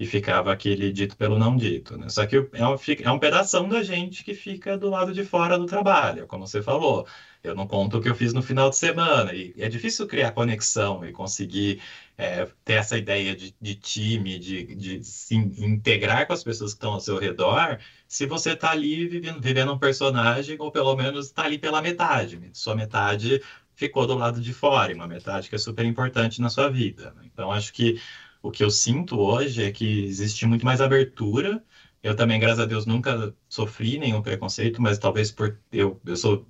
[0.00, 1.94] e ficava aquele dito pelo não dito.
[1.98, 2.08] Né?
[2.08, 5.58] Só que é um, é um pedaço da gente que fica do lado de fora
[5.58, 7.06] do trabalho, como você falou.
[7.44, 9.34] Eu não conto o que eu fiz no final de semana.
[9.34, 11.82] E é difícil criar conexão e conseguir
[12.16, 16.78] é, ter essa ideia de, de time, de, de, se integrar com as pessoas que
[16.78, 21.26] estão ao seu redor, se você está ali vivendo, vivendo um personagem, ou pelo menos
[21.26, 22.40] está ali pela metade.
[22.54, 23.42] Sua metade
[23.74, 27.12] ficou do lado de fora, uma metade que é super importante na sua vida.
[27.16, 27.24] Né?
[27.30, 28.00] Então, acho que
[28.42, 31.64] o que eu sinto hoje é que existe muito mais abertura.
[32.02, 36.46] Eu também, graças a Deus, nunca sofri nenhum preconceito, mas talvez por eu, eu sou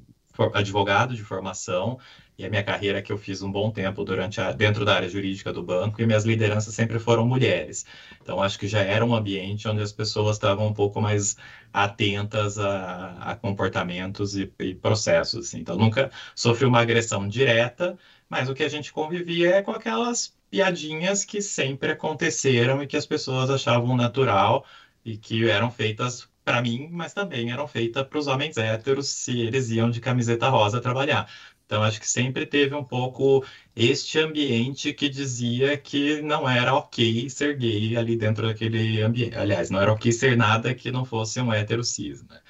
[0.54, 1.98] advogado de formação
[2.38, 5.08] e a minha carreira que eu fiz um bom tempo durante a, dentro da área
[5.08, 7.84] jurídica do banco e minhas lideranças sempre foram mulheres.
[8.22, 11.36] Então acho que já era um ambiente onde as pessoas estavam um pouco mais
[11.72, 15.48] atentas a, a comportamentos e, e processos.
[15.48, 15.58] Assim.
[15.60, 17.98] Então nunca sofri uma agressão direta,
[18.28, 22.96] mas o que a gente convivia é com aquelas piadinhas que sempre aconteceram e que
[22.96, 24.66] as pessoas achavam natural
[25.04, 29.38] e que eram feitas para mim, mas também eram feitas para os homens héteros se
[29.40, 31.30] eles iam de camiseta rosa trabalhar.
[31.66, 33.44] Então, acho que sempre teve um pouco
[33.76, 39.36] este ambiente que dizia que não era ok ser gay ali dentro daquele ambiente.
[39.36, 42.40] Aliás, não era ok ser nada que não fosse um hétero cis, né?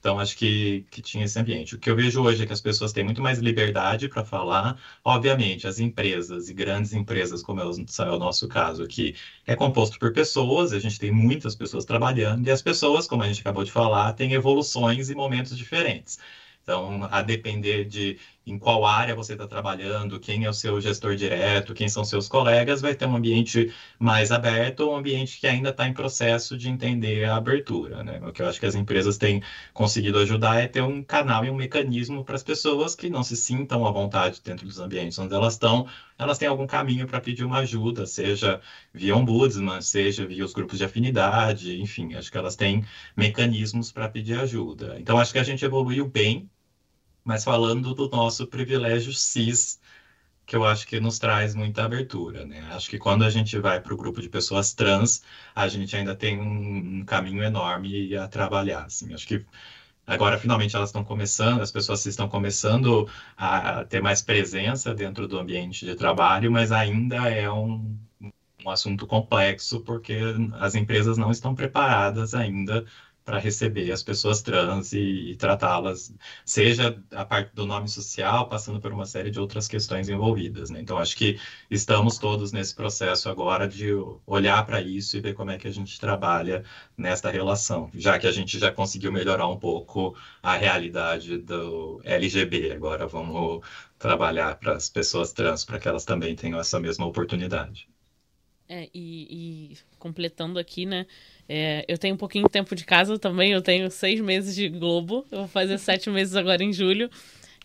[0.00, 1.74] Então, acho que, que tinha esse ambiente.
[1.74, 4.80] O que eu vejo hoje é que as pessoas têm muito mais liberdade para falar.
[5.04, 9.14] Obviamente, as empresas e grandes empresas, como é o, nosso caso aqui,
[9.46, 13.28] é composto por pessoas, a gente tem muitas pessoas trabalhando, e as pessoas, como a
[13.28, 16.18] gente acabou de falar, têm evoluções e momentos diferentes.
[16.62, 21.14] Então, a depender de em qual área você está trabalhando, quem é o seu gestor
[21.14, 25.46] direto, quem são seus colegas, vai ter um ambiente mais aberto ou um ambiente que
[25.46, 28.02] ainda está em processo de entender a abertura.
[28.02, 28.20] Né?
[28.26, 29.42] O que eu acho que as empresas têm
[29.74, 33.36] conseguido ajudar é ter um canal e um mecanismo para as pessoas que não se
[33.36, 35.86] sintam à vontade dentro dos ambientes onde elas estão,
[36.18, 38.60] elas têm algum caminho para pedir uma ajuda, seja
[38.92, 42.84] via ombudsman, seja via os grupos de afinidade, enfim, acho que elas têm
[43.16, 44.96] mecanismos para pedir ajuda.
[44.98, 46.50] Então, acho que a gente evoluiu bem
[47.24, 49.80] mas falando do nosso privilégio cis,
[50.46, 52.68] que eu acho que nos traz muita abertura, né?
[52.72, 55.22] Acho que quando a gente vai para o grupo de pessoas trans,
[55.54, 59.14] a gente ainda tem um, um caminho enorme a trabalhar, assim.
[59.14, 59.46] Acho que
[60.04, 65.38] agora finalmente elas estão começando, as pessoas estão começando a ter mais presença dentro do
[65.38, 67.96] ambiente de trabalho, mas ainda é um,
[68.64, 70.18] um assunto complexo porque
[70.54, 72.84] as empresas não estão preparadas ainda
[73.24, 78.80] para receber as pessoas trans e, e tratá-las, seja a parte do nome social, passando
[78.80, 80.70] por uma série de outras questões envolvidas.
[80.70, 80.80] Né?
[80.80, 81.38] Então, acho que
[81.70, 83.90] estamos todos nesse processo agora de
[84.26, 86.64] olhar para isso e ver como é que a gente trabalha
[86.96, 92.72] nesta relação, já que a gente já conseguiu melhorar um pouco a realidade do LGB.
[92.72, 93.60] Agora vamos
[93.98, 97.88] trabalhar para as pessoas trans, para que elas também tenham essa mesma oportunidade.
[98.72, 101.04] É, e, e completando aqui, né?
[101.52, 104.68] É, eu tenho um pouquinho de tempo de casa também, eu tenho seis meses de
[104.68, 107.10] Globo, eu vou fazer sete meses agora em julho.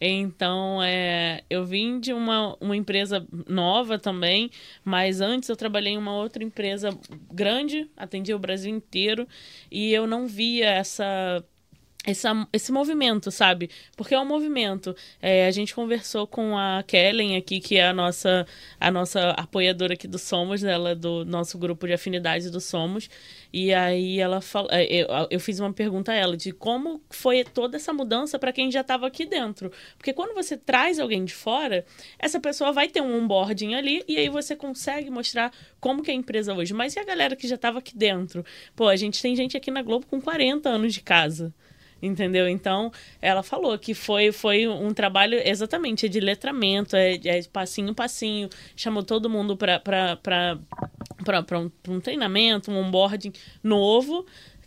[0.02, 4.50] Então, é, eu vim de uma, uma empresa nova também,
[4.84, 6.90] mas antes eu trabalhei em uma outra empresa
[7.32, 9.28] grande, atendia o Brasil inteiro,
[9.72, 11.46] e eu não via essa
[12.06, 13.70] essa, esse movimento, sabe?
[13.98, 14.96] Porque é um movimento.
[15.22, 18.46] É, a gente conversou com a Kellen aqui, que é a nossa,
[18.80, 23.10] a nossa apoiadora aqui do Somos, ela do nosso grupo de afinidade do Somos.
[23.52, 27.44] E aí ela falou, é, eu, eu fiz uma pergunta a ela de como foi
[27.44, 29.72] toda essa mudança para quem já estava aqui dentro.
[29.98, 31.86] Porque quando você traz alguém de fora,
[32.20, 36.14] essa pessoa vai ter um onboarding ali e aí você consegue mostrar como que é
[36.14, 36.74] a empresa hoje.
[36.74, 38.46] Mas e a galera que já estava aqui dentro?
[38.76, 41.54] Pô, a gente tem gente aqui na Globo com 40 anos de casa
[42.02, 42.48] entendeu?
[42.48, 48.50] Então, ela falou que foi, foi um trabalho exatamente de letramento, é, é passinho passinho,
[48.76, 50.60] chamou todo mundo para
[51.60, 54.26] um, um treinamento, um onboarding novo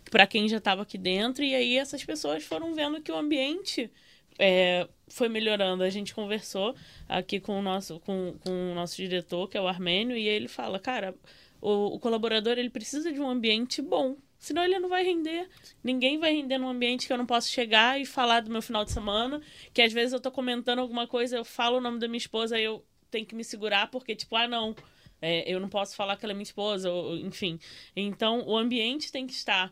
[0.09, 3.91] para quem já estava aqui dentro, e aí essas pessoas foram vendo que o ambiente
[4.37, 5.83] é, foi melhorando.
[5.83, 6.75] A gente conversou
[7.07, 10.47] aqui com o nosso, com, com o nosso diretor, que é o Armênio, e ele
[10.47, 11.13] fala, cara,
[11.61, 15.49] o, o colaborador ele precisa de um ambiente bom Senão ele não vai render.
[15.83, 18.85] Ninguém vai render num ambiente que eu não posso chegar e falar do meu final
[18.85, 19.41] de semana.
[19.73, 22.57] Que às vezes eu tô comentando alguma coisa, eu falo o nome da minha esposa
[22.57, 24.73] e eu tenho que me segurar porque, tipo, ah, não.
[25.21, 27.59] É, eu não posso falar que ela é minha esposa, ou, enfim.
[27.93, 29.69] Então, o ambiente tem que estar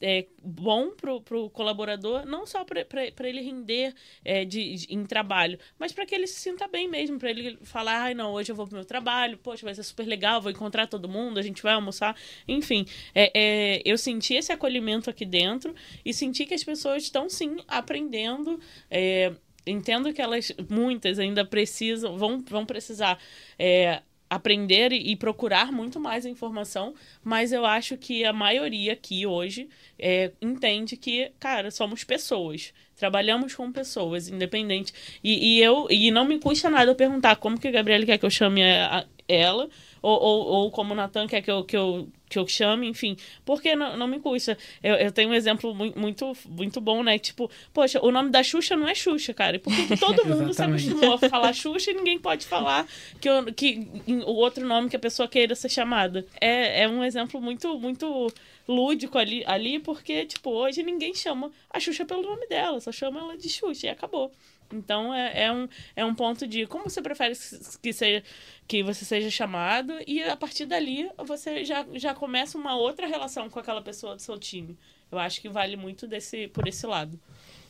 [0.00, 5.58] é, bom pro, pro colaborador, não só para ele render é, de, de, em trabalho,
[5.78, 8.56] mas para que ele se sinta bem mesmo, para ele falar, ai não, hoje eu
[8.56, 11.62] vou pro meu trabalho, poxa, vai ser super legal, vou encontrar todo mundo, a gente
[11.62, 12.86] vai almoçar, enfim.
[13.14, 17.56] É, é eu senti esse acolhimento aqui dentro e senti que as pessoas estão sim
[17.66, 18.60] aprendendo.
[18.90, 19.32] É,
[19.66, 23.18] entendo que elas, muitas ainda precisam, vão, vão precisar
[23.58, 29.68] é, aprender e procurar muito mais informação, mas eu acho que a maioria aqui hoje
[29.98, 32.72] é, entende que, cara, somos pessoas.
[32.96, 34.92] Trabalhamos com pessoas, independente.
[35.22, 38.18] E, e, eu e não me custa nada eu perguntar como que a Gabriela quer
[38.18, 39.68] que eu chame a, ela,
[40.00, 43.16] ou, ou, ou como o Natan quer que eu, que, eu, que eu chame, enfim.
[43.44, 44.56] Porque não, não me custa.
[44.82, 47.18] Eu, eu tenho um exemplo muito, muito bom, né?
[47.18, 49.56] Tipo, poxa, o nome da Xuxa não é Xuxa, cara.
[49.56, 52.86] E porque todo mundo se acostumou a falar Xuxa e ninguém pode falar
[53.20, 53.86] que, eu, que
[54.26, 56.24] o outro nome que a pessoa queira ser chamada.
[56.40, 58.32] É, é um exemplo muito, muito
[58.66, 63.20] lúdico ali, ali, porque, tipo, hoje ninguém chama a Xuxa pelo nome dela, só chama
[63.20, 64.32] ela de Xuxa e acabou.
[64.72, 67.34] Então é, é, um, é um ponto de como você prefere
[67.82, 68.22] que, seja,
[68.66, 73.48] que você seja chamado, e a partir dali você já, já começa uma outra relação
[73.48, 74.76] com aquela pessoa do seu time.
[75.10, 77.18] Eu acho que vale muito desse, por esse lado.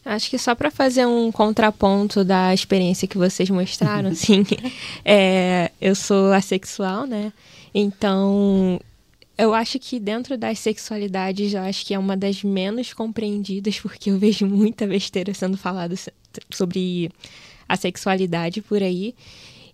[0.04, 4.44] Acho que só para fazer um contraponto da experiência que vocês mostraram, assim,
[5.04, 7.32] é, eu sou assexual, né?
[7.74, 8.80] Então
[9.38, 14.10] eu acho que dentro das sexualidades, eu acho que é uma das menos compreendidas, porque
[14.10, 15.94] eu vejo muita besteira sendo falada
[16.52, 17.08] sobre
[17.68, 19.14] a sexualidade por aí.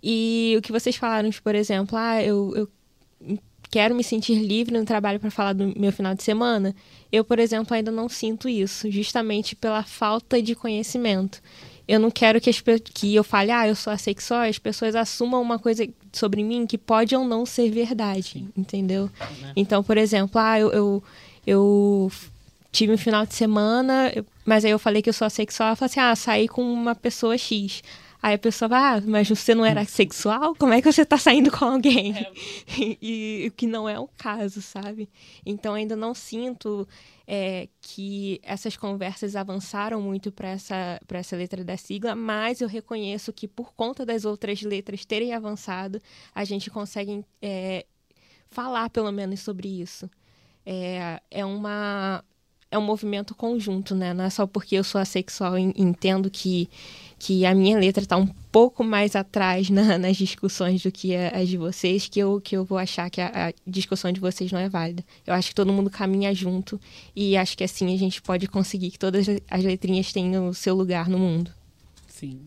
[0.03, 3.39] E o que vocês falaram, por exemplo, ah, eu, eu
[3.71, 6.77] quero me sentir livre no trabalho para falar do meu final de semana.
[7.11, 11.41] Eu, por exemplo, ainda não sinto isso, justamente pela falta de conhecimento
[11.87, 12.63] eu não quero que, as,
[12.95, 16.79] que eu fale, ah, eu sou assexual, as pessoas assumam uma coisa sobre mim que
[16.79, 18.49] pode ou não ser verdade, Sim.
[18.57, 19.11] entendeu?
[19.21, 19.53] É.
[19.55, 21.03] Então, por exemplo, ah, eu, eu,
[21.47, 22.13] eu
[22.73, 24.13] tive um final de semana,
[24.45, 26.95] mas aí eu falei que eu sou assexual, eu falei assim, ah, saí com uma
[26.95, 27.83] pessoa X.
[28.25, 30.55] Aí a pessoa vai, ah, mas você não era sexual?
[30.55, 32.17] Como é que você tá saindo com alguém?
[32.17, 32.33] É.
[33.03, 35.11] E o que não é o caso, sabe?
[35.45, 36.89] Então ainda não sinto
[37.27, 43.31] é, que essas conversas avançaram muito para essa, essa letra da sigla, mas eu reconheço
[43.31, 46.01] que por conta das outras letras terem avançado,
[46.35, 47.85] a gente consegue é,
[48.49, 50.09] falar pelo menos sobre isso.
[50.65, 52.25] É, é uma
[52.75, 54.13] é um movimento conjunto, né?
[54.13, 56.69] Não é só porque eu sou assexual e entendo que,
[57.19, 61.49] que a minha letra está um pouco mais atrás na, nas discussões do que as
[61.49, 64.59] de vocês, que eu, que eu vou achar que a, a, discussão de vocês não
[64.59, 65.05] é válida.
[65.27, 66.81] Eu acho que todo mundo caminha junto
[67.15, 70.75] e acho que assim a gente pode conseguir que todas as letrinhas tenham o seu
[70.75, 71.51] lugar no mundo.
[72.07, 72.41] Sim.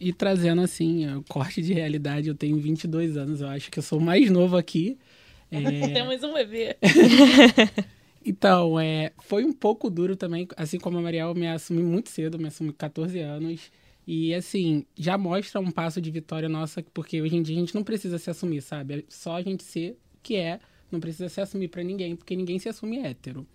[0.00, 3.82] E trazendo assim, o corte de realidade, eu tenho 22 anos, eu acho que eu
[3.82, 4.98] sou o mais novo aqui.
[5.50, 5.88] É...
[5.88, 6.76] Temos um bebê.
[8.28, 12.38] Então, é, foi um pouco duro também, assim como a Mariel, me assumi muito cedo,
[12.38, 13.70] me assumi com 14 anos.
[14.10, 17.74] E, assim, já mostra um passo de vitória nossa, porque hoje em dia a gente
[17.74, 18.94] não precisa se assumir, sabe?
[18.94, 22.34] É só a gente ser o que é, não precisa se assumir para ninguém, porque
[22.34, 23.46] ninguém se assume hétero.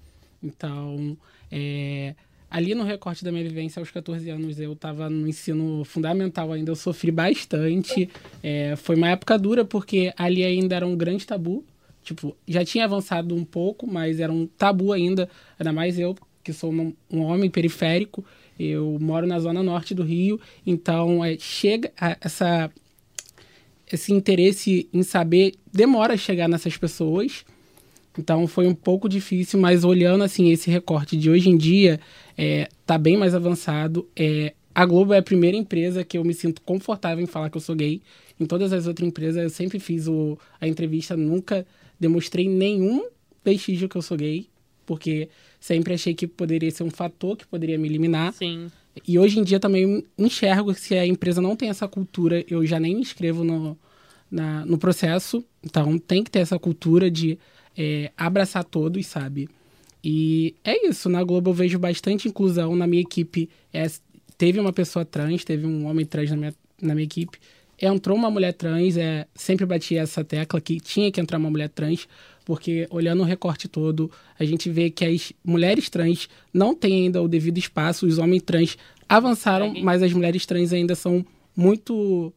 [0.44, 1.18] Então,
[1.52, 2.14] é,
[2.52, 6.70] ali no recorte da minha vivência, aos 14 anos, eu estava no ensino fundamental ainda,
[6.70, 8.08] eu sofri bastante.
[8.44, 11.66] É, foi uma época dura, porque ali ainda era um grande tabu
[12.04, 16.52] tipo, já tinha avançado um pouco, mas era um tabu ainda, ainda mais eu, que
[16.52, 18.24] sou um, um homem periférico,
[18.60, 22.72] eu moro na zona norte do Rio, então é, chega a, essa
[23.92, 27.46] esse interesse em saber demora a chegar nessas pessoas.
[28.18, 32.00] Então foi um pouco difícil, mas olhando assim esse recorte de hoje em dia,
[32.38, 34.08] é, tá bem mais avançado.
[34.16, 37.58] É, a Globo é a primeira empresa que eu me sinto confortável em falar que
[37.58, 38.02] eu sou gay.
[38.40, 41.66] Em todas as outras empresas eu sempre fiz o, a entrevista, nunca
[42.00, 43.08] demonstrei nenhum
[43.44, 44.48] vestígio que eu sou gay,
[44.86, 45.30] porque
[45.60, 48.34] sempre achei que poderia ser um fator que poderia me eliminar.
[48.34, 48.72] Sim.
[49.08, 52.66] E hoje em dia também enxergo que se a empresa não tem essa cultura, eu
[52.66, 53.78] já nem me inscrevo no,
[54.30, 55.44] na, no processo.
[55.64, 57.38] Então tem que ter essa cultura de
[57.78, 59.50] é, abraçar todos, sabe?
[60.04, 61.10] E é isso.
[61.10, 62.76] Na Globo eu vejo bastante inclusão.
[62.76, 63.88] Na minha equipe é,
[64.38, 67.40] teve uma pessoa trans, teve um homem trans na minha, na minha equipe
[67.82, 71.70] entrou uma mulher trans, é, sempre bati essa tecla que tinha que entrar uma mulher
[71.70, 72.08] trans,
[72.46, 77.22] porque olhando o recorte todo, a gente vê que as mulheres trans não têm ainda
[77.22, 82.34] o devido espaço, os homens trans avançaram, mas as mulheres trans ainda são muito.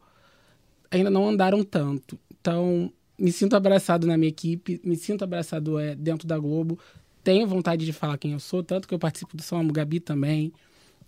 [0.91, 2.17] ainda não andaram tanto.
[2.39, 6.79] Então, me sinto abraçado na minha equipe, me sinto abraçado é, dentro da Globo,
[7.23, 9.99] tenho vontade de falar quem eu sou, tanto que eu participo do São Amo Gabi
[9.99, 10.53] também,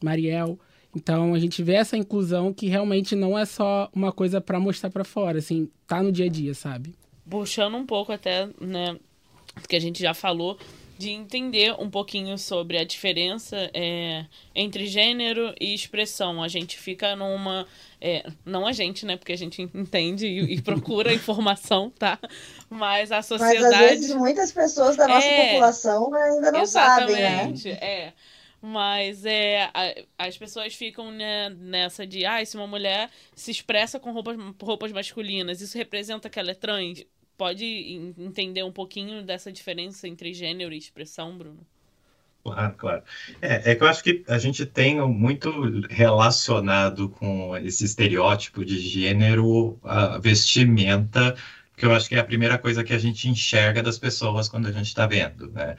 [0.04, 0.60] Mariel.
[0.96, 4.90] Então a gente vê essa inclusão que realmente não é só uma coisa para mostrar
[4.90, 6.96] para fora, assim, tá no dia a dia, sabe?
[7.30, 8.98] Puxando um pouco até, né,
[9.68, 10.58] que a gente já falou,
[11.00, 16.44] de entender um pouquinho sobre a diferença é, entre gênero e expressão.
[16.44, 17.66] A gente fica numa.
[18.02, 19.16] É, não a gente, né?
[19.16, 22.20] Porque a gente entende e, e procura informação, tá?
[22.70, 23.62] Mas a sociedade.
[23.62, 27.54] Mas às vezes muitas pessoas da nossa é, população ainda não sabem, né?
[27.80, 28.14] É.
[28.62, 29.72] Mas é,
[30.18, 34.92] as pessoas ficam né, nessa de, ah, se uma mulher se expressa com roupas, roupas
[34.92, 37.06] masculinas, isso representa que ela é trans?
[37.38, 37.66] Pode
[38.18, 41.66] entender um pouquinho dessa diferença entre gênero e expressão, Bruno?
[42.44, 43.04] Claro, claro.
[43.42, 48.80] É, é que eu acho que a gente tem muito relacionado com esse estereótipo de
[48.80, 51.36] gênero, a vestimenta,
[51.78, 54.68] que eu acho que é a primeira coisa que a gente enxerga das pessoas quando
[54.68, 55.78] a gente está vendo, né?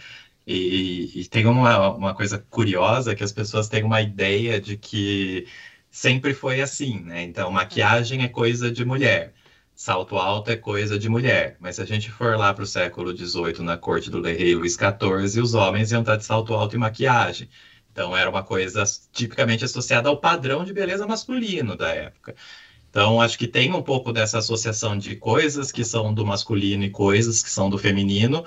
[0.52, 5.46] E, e, tem uma, uma coisa curiosa que as pessoas têm uma ideia de que
[5.88, 7.22] sempre foi assim, né?
[7.22, 9.32] Então, maquiagem é coisa de mulher,
[9.76, 11.56] salto alto é coisa de mulher.
[11.60, 14.74] Mas se a gente for lá para o século XVIII, na corte do rei Luís
[14.74, 17.48] XIV, os homens iam estar de salto alto e maquiagem.
[17.92, 18.82] Então, era uma coisa
[19.12, 22.34] tipicamente associada ao padrão de beleza masculino da época.
[22.90, 26.90] Então, acho que tem um pouco dessa associação de coisas que são do masculino e
[26.90, 28.44] coisas que são do feminino,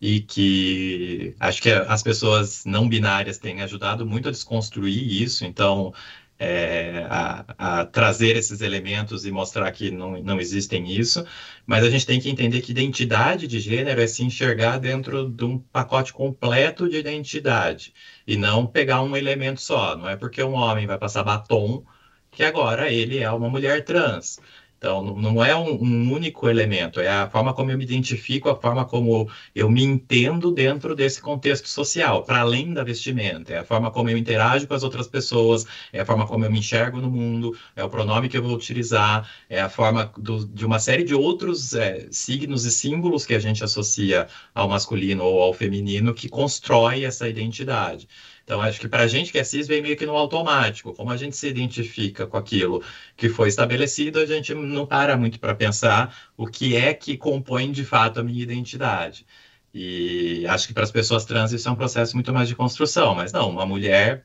[0.00, 5.92] e que acho que as pessoas não binárias têm ajudado muito a desconstruir isso, então
[6.38, 11.24] é, a, a, trazer esses elementos e mostrar que não, não existem isso,
[11.66, 15.44] mas a gente tem que entender que identidade de gênero é se enxergar dentro de
[15.44, 17.94] um pacote completo de identidade
[18.26, 19.96] e não pegar um elemento só.
[19.96, 21.84] Não é porque um homem vai passar batom
[22.30, 24.38] que agora ele é uma mulher trans.
[24.78, 28.54] Então, não é um, um, único elemento, é a forma como eu me identifico, a
[28.54, 33.54] forma como eu me entendo dentro desse contexto social, para além da vestimenta.
[33.54, 36.50] É a forma como eu interajo com as outras pessoas, é a forma como eu
[36.50, 40.46] me enxergo no mundo, é o pronome que eu vou utilizar, é a forma do,
[40.46, 45.24] de uma série de outros é, signos e símbolos que a gente associa ao masculino
[45.24, 48.06] ou ao feminino que constrói essa identidade.
[48.46, 50.94] Então, acho que para a gente que é cis vem meio que no automático.
[50.94, 52.80] Como a gente se identifica com aquilo
[53.16, 57.72] que foi estabelecido, a gente não para muito para pensar o que é que compõe
[57.72, 59.26] de fato a minha identidade.
[59.74, 63.16] E acho que para as pessoas trans isso é um processo muito mais de construção.
[63.16, 64.24] Mas não, uma mulher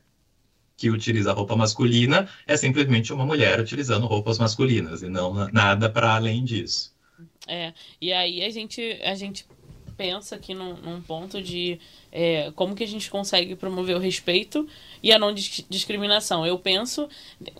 [0.76, 6.14] que utiliza roupa masculina é simplesmente uma mulher utilizando roupas masculinas e não nada para
[6.14, 6.94] além disso.
[7.48, 9.46] É, e aí a gente, a gente
[9.96, 11.78] pensa aqui num, num ponto de
[12.10, 14.68] é, como que a gente consegue promover o respeito
[15.02, 16.46] e a não discriminação.
[16.46, 17.08] Eu penso,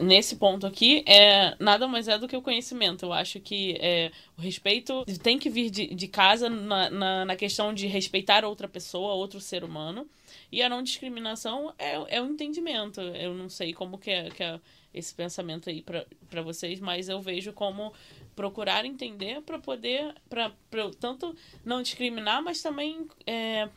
[0.00, 3.04] nesse ponto aqui, é, nada mais é do que o conhecimento.
[3.04, 7.36] Eu acho que é, o respeito tem que vir de, de casa na, na, na
[7.36, 10.06] questão de respeitar outra pessoa, outro ser humano.
[10.50, 13.00] E a não discriminação é, é o entendimento.
[13.00, 14.60] Eu não sei como que é, que é
[14.94, 17.92] esse pensamento aí para vocês, mas eu vejo como
[18.34, 20.52] procurar entender para poder, para
[20.98, 23.68] tanto não discriminar, mas também é,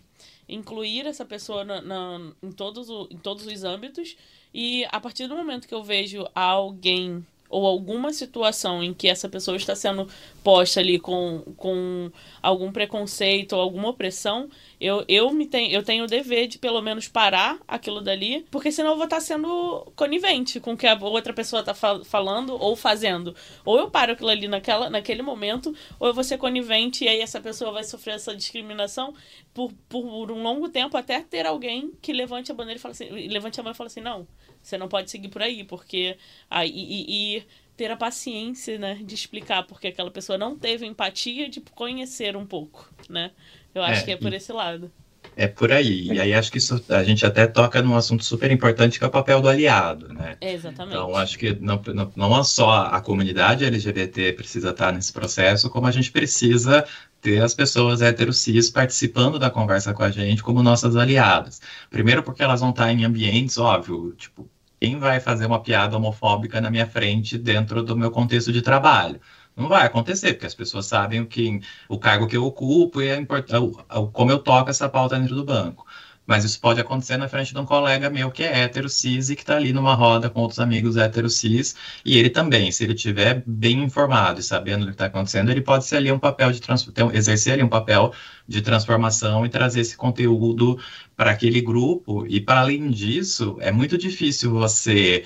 [0.47, 4.15] incluir essa pessoa na, na, em, todos o, em todos os âmbitos.
[4.53, 9.29] E a partir do momento que eu vejo alguém ou alguma situação em que essa
[9.29, 10.07] pessoa está sendo
[10.43, 16.03] posta ali com, com algum preconceito ou alguma opressão, eu, eu, me tenho, eu tenho
[16.03, 20.59] o dever de pelo menos parar aquilo dali, porque senão eu vou estar sendo conivente
[20.59, 23.35] com o que a outra pessoa está fal falando ou fazendo.
[23.63, 27.21] Ou eu paro aquilo ali naquela, naquele momento, ou eu vou ser conivente e aí
[27.21, 29.13] essa pessoa vai sofrer essa discriminação
[29.53, 33.09] por, por um longo tempo até ter alguém que levante a bandeira e fale assim,
[33.27, 34.27] levante a mão e fale assim, não,
[34.65, 36.17] você não pode seguir por aí, porque.
[36.49, 37.43] aí e, e,
[37.75, 42.45] ter a paciência, né, de explicar porque aquela pessoa não teve empatia de conhecer um
[42.45, 43.31] pouco, né?
[43.73, 44.89] Eu acho é, que é por esse lado.
[45.35, 46.07] É por aí.
[46.07, 49.07] E aí acho que isso, a gente até toca num assunto super importante que é
[49.07, 50.37] o papel do aliado, né?
[50.39, 50.95] É exatamente.
[50.95, 55.87] Então acho que não, não, não só a comunidade LGBT precisa estar nesse processo, como
[55.87, 56.85] a gente precisa
[57.19, 61.61] ter as pessoas heterocis participando da conversa com a gente como nossas aliadas.
[61.89, 64.49] Primeiro porque elas vão estar em ambientes, óbvio, tipo,
[64.79, 69.19] quem vai fazer uma piada homofóbica na minha frente dentro do meu contexto de trabalho?
[69.55, 73.11] Não vai acontecer, porque as pessoas sabem o, que, o cargo que eu ocupo e
[73.11, 73.17] a
[74.11, 75.84] como eu toco essa pauta dentro do banco.
[76.25, 79.35] Mas isso pode acontecer na frente de um colega meu que é hétero cis e
[79.35, 81.75] que está ali numa roda com outros amigos hétero cis.
[82.03, 85.61] E ele também, se ele estiver bem informado e sabendo o que está acontecendo, ele
[85.61, 86.61] pode ser ali um papel de
[87.13, 88.13] exercer ali um papel
[88.47, 90.79] de transformação e trazer esse conteúdo
[91.15, 92.25] para aquele grupo.
[92.27, 95.23] E para além disso, é muito difícil você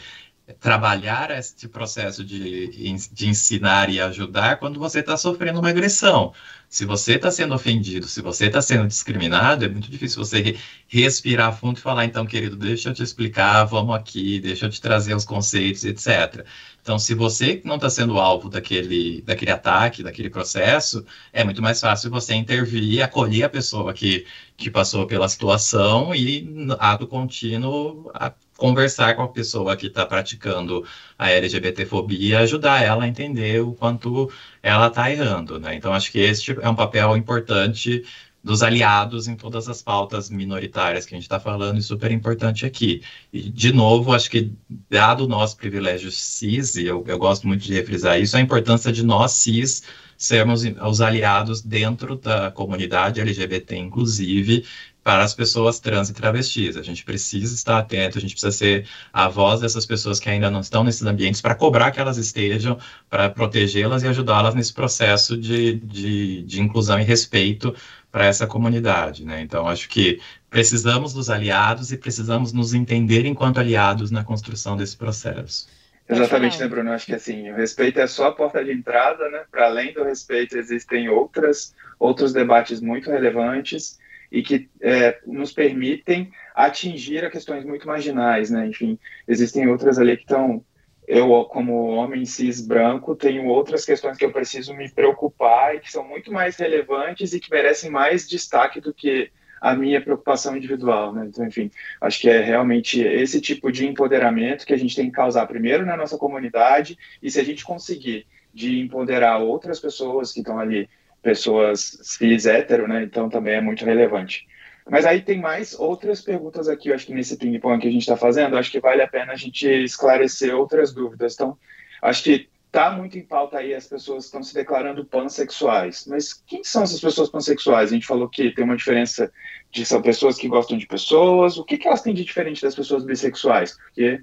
[0.59, 2.67] trabalhar esse processo de,
[3.11, 6.33] de ensinar e ajudar quando você está sofrendo uma agressão.
[6.69, 10.55] Se você está sendo ofendido, se você está sendo discriminado, é muito difícil você
[10.87, 14.79] respirar fundo e falar, então, querido, deixa eu te explicar, vamos aqui, deixa eu te
[14.79, 16.45] trazer os conceitos, etc.
[16.81, 21.79] Então, se você não está sendo alvo daquele, daquele ataque, daquele processo, é muito mais
[21.79, 24.25] fácil você intervir, acolher a pessoa que,
[24.55, 26.47] que passou pela situação e,
[26.79, 30.85] ato contínuo, a conversar com a pessoa que está praticando
[31.17, 34.31] a LGBTfobia e ajudar ela a entender o quanto
[34.61, 35.75] ela está errando, né?
[35.75, 38.03] Então, acho que este é um papel importante
[38.43, 42.65] dos aliados em todas as pautas minoritárias que a gente está falando e super importante
[42.65, 43.01] aqui.
[43.33, 44.53] E, de novo, acho que,
[44.89, 48.91] dado o nosso privilégio cis, e eu, eu gosto muito de refrisar isso, a importância
[48.91, 49.83] de nós cis
[50.17, 54.65] sermos os aliados dentro da comunidade LGBT, inclusive,
[55.03, 56.77] para as pessoas trans e travestis.
[56.77, 60.51] A gente precisa estar atento, a gente precisa ser a voz dessas pessoas que ainda
[60.51, 62.77] não estão nesses ambientes para cobrar que elas estejam,
[63.09, 67.73] para protegê-las e ajudá-las nesse processo de, de, de inclusão e respeito
[68.11, 69.25] para essa comunidade.
[69.25, 69.41] Né?
[69.41, 70.19] Então, acho que
[70.49, 75.67] precisamos dos aliados e precisamos nos entender enquanto aliados na construção desse processo.
[76.07, 76.91] Exatamente, né, Bruno?
[76.91, 79.43] Acho que assim, o respeito é só a porta de entrada, né?
[79.51, 83.99] Para além do respeito, existem outras, outros debates muito relevantes
[84.31, 88.67] e que é, nos permitem atingir a questões muito marginais, né?
[88.67, 90.63] Enfim, existem outras ali que estão
[91.07, 95.91] eu, como homem cis branco, tenho outras questões que eu preciso me preocupar e que
[95.91, 101.11] são muito mais relevantes e que merecem mais destaque do que a minha preocupação individual,
[101.11, 101.25] né?
[101.27, 105.15] Então, enfim, acho que é realmente esse tipo de empoderamento que a gente tem que
[105.15, 110.39] causar primeiro na nossa comunidade e se a gente conseguir de empoderar outras pessoas que
[110.39, 110.87] estão ali
[111.21, 113.03] pessoas cis hétero, né?
[113.03, 114.47] Então também é muito relevante.
[114.89, 118.01] Mas aí tem mais outras perguntas aqui, eu acho que nesse ping-pong que a gente
[118.01, 121.35] está fazendo, acho que vale a pena a gente esclarecer outras dúvidas.
[121.35, 121.55] Então,
[122.01, 126.05] acho que está muito em pauta aí as pessoas estão se declarando pansexuais.
[126.07, 127.91] Mas quem são essas pessoas pansexuais?
[127.91, 129.31] A gente falou que tem uma diferença
[129.71, 131.57] de são pessoas que gostam de pessoas.
[131.57, 133.77] O que, que elas têm de diferente das pessoas bissexuais?
[133.77, 134.21] Porque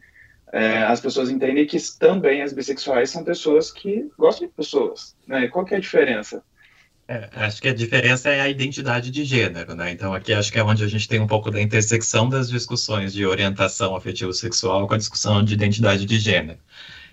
[0.52, 5.16] é, as pessoas entendem que também as bissexuais são pessoas que gostam de pessoas.
[5.26, 5.48] Né?
[5.48, 6.42] Qual que é a diferença?
[7.08, 9.92] É, acho que a diferença é a identidade de gênero, né?
[9.92, 13.12] Então aqui acho que é onde a gente tem um pouco da intersecção das discussões
[13.12, 16.58] de orientação afetivo-sexual com a discussão de identidade de gênero.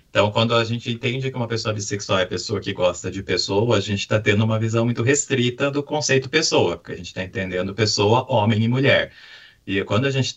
[0.10, 3.78] Então, quando a gente entende que uma pessoa bissexual é pessoa que gosta de pessoa,
[3.78, 7.24] a gente está tendo uma visão muito restrita do conceito pessoa, porque a gente está
[7.24, 9.12] entendendo pessoa, homem e mulher.
[9.66, 10.36] E quando a gente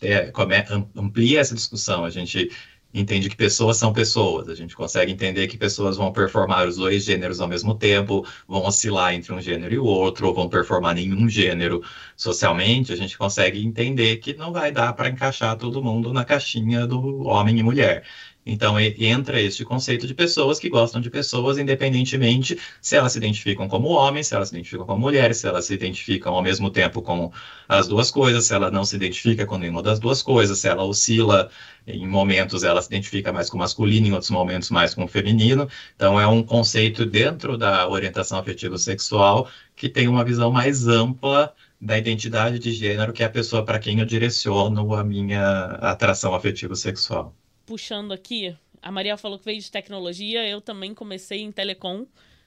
[0.96, 2.50] amplia essa discussão, a gente
[2.92, 4.48] entende que pessoas são pessoas.
[4.48, 8.64] A gente consegue entender que pessoas vão performar os dois gêneros ao mesmo tempo, vão
[8.64, 11.82] oscilar entre um gênero e o outro, ou vão performar nenhum gênero
[12.16, 12.92] socialmente.
[12.92, 17.24] A gente consegue entender que não vai dar para encaixar todo mundo na caixinha do
[17.26, 18.04] homem e mulher.
[18.46, 23.68] Então entra este conceito de pessoas que gostam de pessoas, independentemente se elas se identificam
[23.68, 27.02] como homens, se elas se identificam como mulheres, se elas se identificam ao mesmo tempo
[27.02, 27.32] com
[27.68, 30.84] as duas coisas, se ela não se identifica com nenhuma das duas coisas, se ela
[30.84, 31.50] oscila
[31.86, 35.68] em momentos ela se identifica mais com masculino, em outros momentos mais com feminino.
[35.96, 41.52] Então é um conceito dentro da orientação afetivo sexual que tem uma visão mais ampla
[41.80, 46.34] da identidade de gênero, que é a pessoa para quem eu direciono a minha atração
[46.34, 47.34] afetiva sexual.
[47.66, 52.06] Puxando aqui, a Maria falou que veio de tecnologia, eu também comecei em telecom,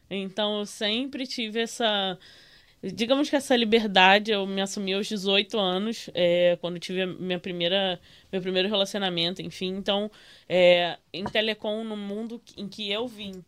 [0.09, 2.17] então eu sempre tive essa.
[2.81, 7.99] Digamos que essa liberdade, eu me assumi aos 18 anos, é, quando tive minha primeira,
[8.31, 9.67] meu primeiro relacionamento, enfim.
[9.75, 10.09] Então,
[10.47, 13.43] é, em telecom, no mundo em que eu vim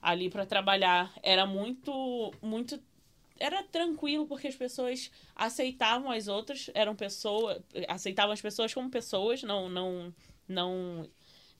[0.00, 2.80] ali para trabalhar, era muito, muito
[3.38, 9.42] era tranquilo porque as pessoas aceitavam as outras, eram pessoas, aceitavam as pessoas como pessoas,
[9.42, 10.14] não não
[10.52, 11.08] não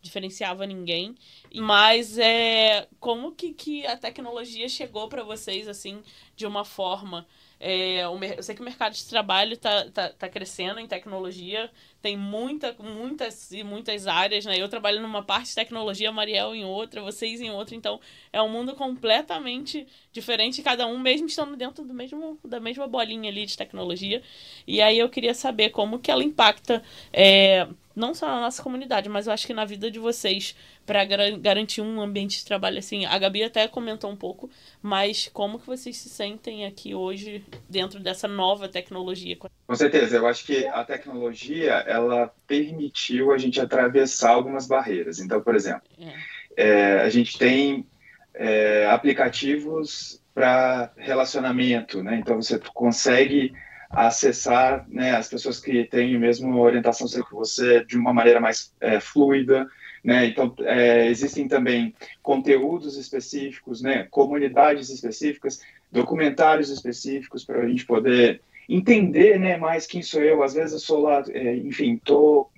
[0.01, 1.15] diferenciava ninguém.
[1.55, 6.03] Mas é como que, que a tecnologia chegou para vocês assim
[6.37, 7.27] de uma forma
[7.65, 11.71] é, eu sei que o mercado de trabalho está tá, tá crescendo em tecnologia,
[12.03, 14.61] tem muita, muitas e muitas áreas, né?
[14.61, 18.01] Eu trabalho numa parte de tecnologia, Mariel em outra, vocês em outra, então
[18.33, 23.31] é um mundo completamente diferente, cada um mesmo estando dentro do mesmo, da mesma bolinha
[23.31, 24.21] ali de tecnologia.
[24.67, 26.83] E aí eu queria saber como que ela impacta
[27.13, 31.05] é, não só na nossa comunidade, mas eu acho que na vida de vocês para
[31.05, 33.05] garantir um ambiente de trabalho assim.
[33.05, 34.51] A Gabi até comentou um pouco,
[34.81, 39.37] mas como que vocês se sentem aqui hoje dentro dessa nova tecnologia?
[39.37, 45.19] Com certeza, eu acho que a tecnologia ela permitiu a gente atravessar algumas barreiras.
[45.19, 46.15] Então, por exemplo, é.
[46.57, 47.87] É, a gente tem
[48.35, 52.17] é, aplicativos para relacionamento, né?
[52.17, 53.53] Então você consegue
[53.91, 58.41] acessar né, as pessoas que têm a mesma orientação sexual que você de uma maneira
[58.41, 59.69] mais é, fluida.
[60.03, 60.27] Né?
[60.27, 64.09] Então, é, existem também conteúdos específicos, né?
[64.11, 65.61] comunidades específicas,
[65.93, 68.41] documentários específicos para a gente poder
[68.75, 70.43] entender né, mais quem sou eu.
[70.43, 72.51] Às vezes eu sou lá, é, enfim, estou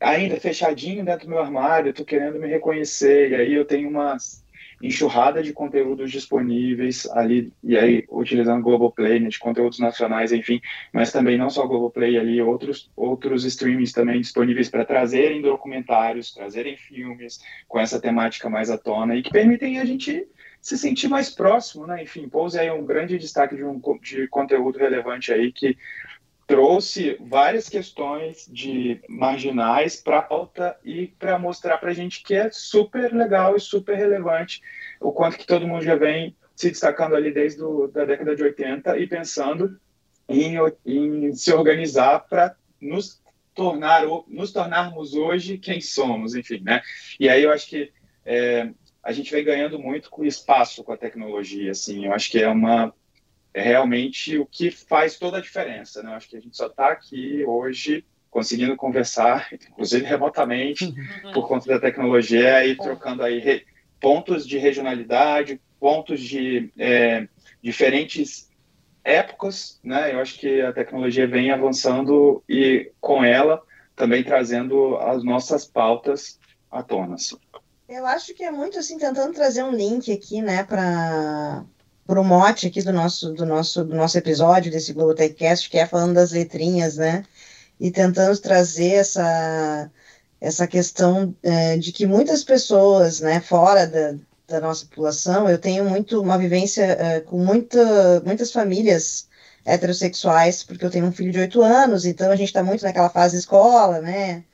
[0.00, 4.42] ainda fechadinho dentro do meu armário, estou querendo me reconhecer, e aí eu tenho umas
[4.82, 10.60] enxurrada de conteúdos disponíveis ali, e aí utilizando Globoplay, né, de conteúdos nacionais, enfim,
[10.92, 16.76] mas também não só Globoplay ali, outros, outros streamings também disponíveis para trazerem documentários, trazerem
[16.76, 20.26] filmes com essa temática mais à tona e que permitem a gente
[20.62, 22.04] se sentir mais próximo, né?
[22.04, 25.76] Enfim, Pose é um grande destaque de um de conteúdo relevante aí que
[26.46, 32.34] trouxe várias questões de marginais para a pauta e para mostrar para a gente que
[32.34, 34.62] é super legal e super relevante
[35.00, 38.44] o quanto que todo mundo já vem se destacando ali desde a da década de
[38.44, 39.80] 80 e pensando
[40.28, 40.56] em,
[40.86, 43.20] em se organizar para nos
[43.54, 46.82] tornar nos tornarmos hoje quem somos, enfim, né?
[47.18, 47.92] E aí eu acho que
[48.24, 48.70] é,
[49.02, 52.06] a gente vem ganhando muito com espaço com a tecnologia, assim.
[52.06, 52.94] Eu acho que é uma
[53.54, 56.02] é realmente o que faz toda a diferença.
[56.02, 56.10] Né?
[56.10, 61.32] Eu acho que a gente só está aqui hoje conseguindo conversar, inclusive remotamente, uhum.
[61.32, 63.64] por conta da tecnologia e trocando aí
[64.00, 67.28] pontos de regionalidade, pontos de é,
[67.62, 68.50] diferentes
[69.04, 70.14] épocas, né?
[70.14, 73.62] Eu acho que a tecnologia vem avançando e com ela
[73.94, 76.40] também trazendo as nossas pautas
[76.70, 77.16] à tona.
[77.16, 77.36] Assim.
[77.92, 81.62] Eu acho que é muito assim tentando trazer um link aqui, né, para
[82.06, 85.86] pro mote aqui do nosso, do nosso, do nosso episódio desse Globo Techcast, que é
[85.86, 87.22] falando das letrinhas, né?
[87.78, 89.90] E tentando trazer essa,
[90.40, 94.14] essa questão é, de que muitas pessoas, né, fora da,
[94.48, 99.28] da nossa população, eu tenho muito uma vivência é, com muita, muitas famílias
[99.66, 103.10] heterossexuais, porque eu tenho um filho de oito anos, então a gente está muito naquela
[103.10, 104.44] fase escola, né?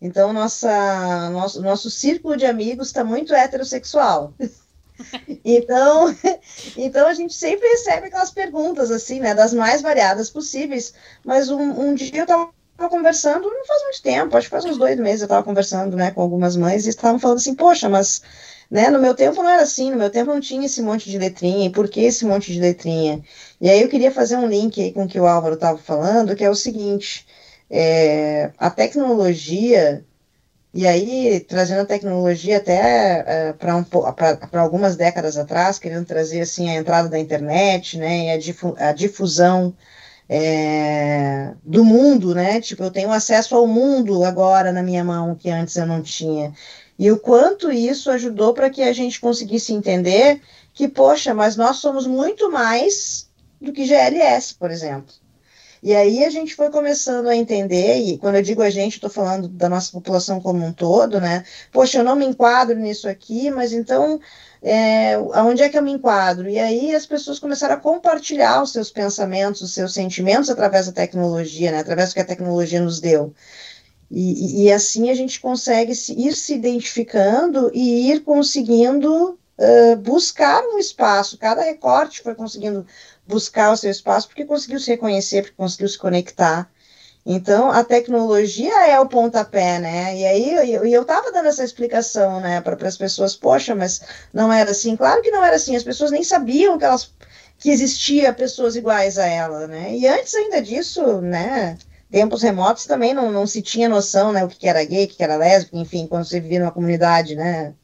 [0.00, 4.34] Então, nossa, nosso, nosso círculo de amigos está muito heterossexual.
[5.44, 6.16] Então,
[6.74, 10.94] então a gente sempre recebe aquelas perguntas assim, né, das mais variadas possíveis.
[11.22, 12.50] Mas um, um dia eu estava
[12.88, 16.10] conversando, não faz muito tempo, acho que faz uns dois meses eu estava conversando, né,
[16.10, 18.22] com algumas mães e estavam falando assim, poxa, mas,
[18.70, 21.18] né, no meu tempo não era assim, no meu tempo não tinha esse monte de
[21.18, 23.22] letrinha, e por que esse monte de letrinha?
[23.60, 26.36] E aí eu queria fazer um link aí com o que o Álvaro estava falando,
[26.36, 27.25] que é o seguinte,
[27.70, 30.04] é, a tecnologia
[30.76, 33.84] e aí, trazendo a tecnologia até uh, para um,
[34.60, 38.92] algumas décadas atrás, querendo trazer assim a entrada da internet, né, e a, difu a
[38.92, 39.74] difusão
[40.28, 42.60] é, do mundo, né?
[42.60, 46.52] Tipo, eu tenho acesso ao mundo agora na minha mão que antes eu não tinha.
[46.98, 50.42] E o quanto isso ajudou para que a gente conseguisse entender
[50.74, 55.14] que, poxa, mas nós somos muito mais do que GLS, por exemplo.
[55.86, 59.08] E aí a gente foi começando a entender, e quando eu digo a gente, estou
[59.08, 61.44] falando da nossa população como um todo, né?
[61.70, 64.18] Poxa, eu não me enquadro nisso aqui, mas então
[64.60, 66.48] é, aonde é que eu me enquadro?
[66.48, 70.92] E aí as pessoas começaram a compartilhar os seus pensamentos, os seus sentimentos através da
[70.92, 71.78] tecnologia, né?
[71.78, 73.32] através do que a tecnologia nos deu.
[74.10, 79.38] E, e, assim a gente consegue se, ir se identificando e ir conseguindo
[80.02, 81.38] buscar um espaço.
[81.38, 82.86] Cada recorte foi conseguindo
[83.26, 86.70] buscar o seu espaço porque conseguiu se reconhecer, porque conseguiu se conectar.
[87.28, 90.16] Então, a tecnologia é o pontapé, né?
[90.16, 94.00] E aí eu, eu tava dando essa explicação, né, para as pessoas, poxa, mas
[94.32, 94.94] não era assim.
[94.96, 97.12] Claro que não era assim, as pessoas nem sabiam que elas
[97.58, 99.96] que existia pessoas iguais a ela, né?
[99.96, 101.78] E antes ainda disso, né,
[102.10, 105.22] tempos remotos também não, não se tinha noção, né, o que era gay, o que
[105.22, 107.74] era lésbico, enfim, quando você vivia numa comunidade, né,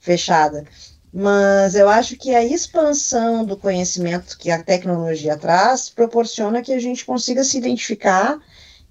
[0.00, 0.64] fechada.
[1.12, 6.78] Mas eu acho que a expansão do conhecimento que a tecnologia traz proporciona que a
[6.78, 8.38] gente consiga se identificar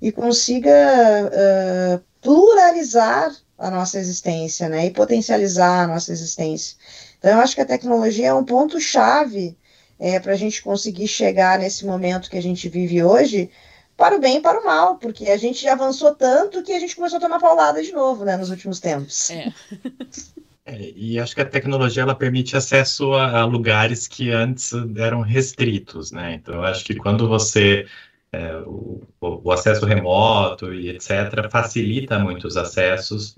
[0.02, 6.76] e consiga uh, pluralizar a nossa existência, né, e potencializar a nossa existência.
[7.18, 9.58] Então, eu acho que a tecnologia é um ponto-chave
[9.98, 13.50] é, para a gente conseguir chegar nesse momento que a gente vive hoje,
[13.96, 16.96] para o bem e para o mal, porque a gente avançou tanto que a gente
[16.96, 19.30] começou a tomar paulada de novo, né, nos últimos tempos.
[19.30, 19.54] É.
[20.66, 25.22] É, e acho que a tecnologia ela permite acesso a, a, lugares que antes eram
[25.22, 26.34] restritos, né?
[26.34, 27.86] Então, acho que quando você
[28.32, 33.36] é, o, o, acesso remoto e etc facilita muito os acessos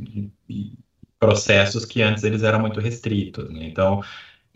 [0.50, 0.72] e
[1.20, 3.50] processos que antes eles eram muito restritos.
[3.50, 3.66] Né?
[3.66, 4.02] Então,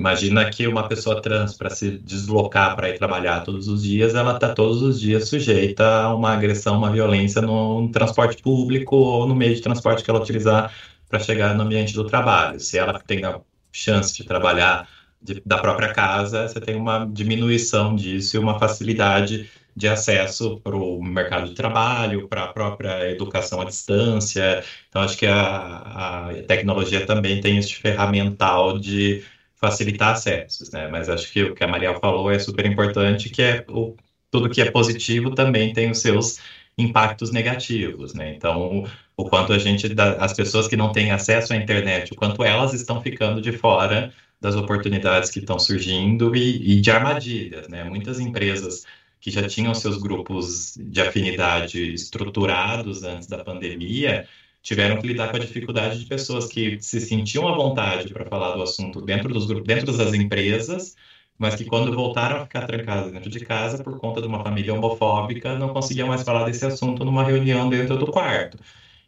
[0.02, 4.34] Imagina que uma pessoa trans, para se deslocar para ir trabalhar todos os dias, ela
[4.34, 9.36] está todos os dias sujeita a uma agressão, uma violência no transporte público ou no
[9.36, 10.74] meio de transporte que ela utilizar
[11.12, 12.59] para chegar no ambiente do trabalho.
[12.59, 13.39] Se ela tem a
[13.72, 14.88] chance de trabalhar
[15.22, 20.76] de, da própria casa, você tem uma diminuição disso e uma facilidade de acesso para
[20.76, 24.64] o mercado de trabalho, para a própria educação à distância.
[24.89, 29.24] Então, acho que a, a tecnologia também tem esse ferramental de
[29.55, 30.88] facilitar acessos, né?
[30.88, 33.95] Mas acho que o que a Mariel falou é super importante, que é o,
[34.32, 36.39] tudo que é positivo também tem os seus
[36.78, 38.34] impactos negativos, né?
[38.36, 39.88] Então, o quanto a gente,
[40.20, 44.14] as pessoas que não têm acesso à internet, o quanto elas estão ficando de fora
[44.40, 47.84] das oportunidades que estão surgindo e, e de armadilhas, né?
[47.84, 48.86] Muitas empresas
[49.20, 54.28] que já tinham seus grupos de afinidade estruturados antes da pandemia,
[54.64, 58.56] tiveram que lidar com a dificuldade de pessoas que se sentiam à vontade para falar
[58.56, 60.96] do assunto dentro dos grupos, dentro das empresas,
[61.42, 64.76] mas que quando voltaram a ficar trancadas dentro de casa por conta de uma família
[64.76, 68.60] homofóbica, não conseguiam mais falar desse assunto numa reunião dentro do quarto.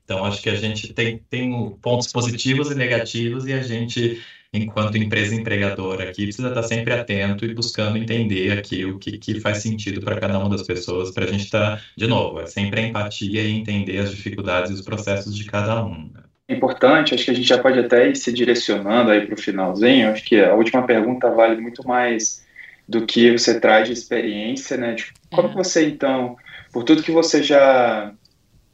[0.04, 4.20] Então, acho que a gente tem, tem pontos positivos e negativos e a gente
[4.54, 9.40] enquanto empresa empregadora aqui, precisa estar sempre atento e buscando entender aqui o que, que
[9.40, 12.82] faz sentido para cada uma das pessoas, para a gente estar, de novo, é sempre
[12.82, 16.12] a empatia e entender as dificuldades e os processos de cada um.
[16.50, 20.12] Importante, acho que a gente já pode até ir se direcionando aí para o finalzinho,
[20.12, 22.46] acho que a última pergunta vale muito mais
[22.88, 24.94] do que você traz de experiência, né?
[24.94, 25.54] De como é.
[25.54, 26.36] você, então,
[26.72, 28.14] por tudo que você já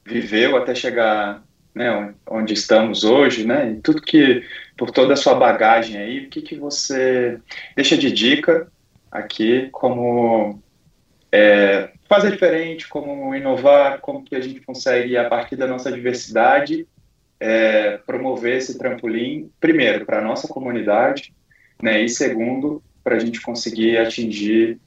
[0.04, 1.44] viveu até chegar
[1.74, 4.44] né, onde estamos hoje, né, e tudo que,
[4.76, 7.40] por toda a sua bagagem aí, o que, que você
[7.76, 8.68] deixa de dica
[9.12, 10.62] aqui como
[11.32, 16.88] é, fazer diferente, como inovar, como que a gente consegue, a partir da nossa diversidade,
[17.40, 21.34] é, promover esse trampolim, primeiro, para a nossa comunidade,
[21.82, 24.80] né, e segundo, para a gente conseguir atingir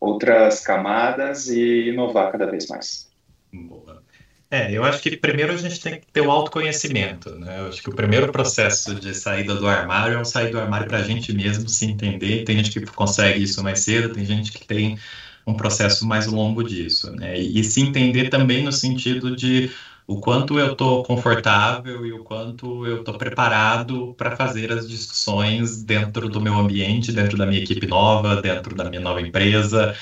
[0.00, 3.08] outras camadas e inovar cada vez mais.
[3.52, 4.02] Boa.
[4.48, 7.60] É, eu acho que primeiro a gente tem que ter o autoconhecimento, né?
[7.60, 10.86] Eu acho que o primeiro processo de saída do armário é o sair do armário
[10.86, 12.44] para a gente mesmo se entender.
[12.44, 14.98] Tem gente que consegue isso mais cedo, tem gente que tem
[15.44, 17.38] um processo mais longo disso, né?
[17.38, 19.70] E, e se entender também no sentido de
[20.06, 25.82] o quanto eu estou confortável e o quanto eu estou preparado para fazer as discussões
[25.82, 29.92] dentro do meu ambiente, dentro da minha equipe nova, dentro da minha nova empresa,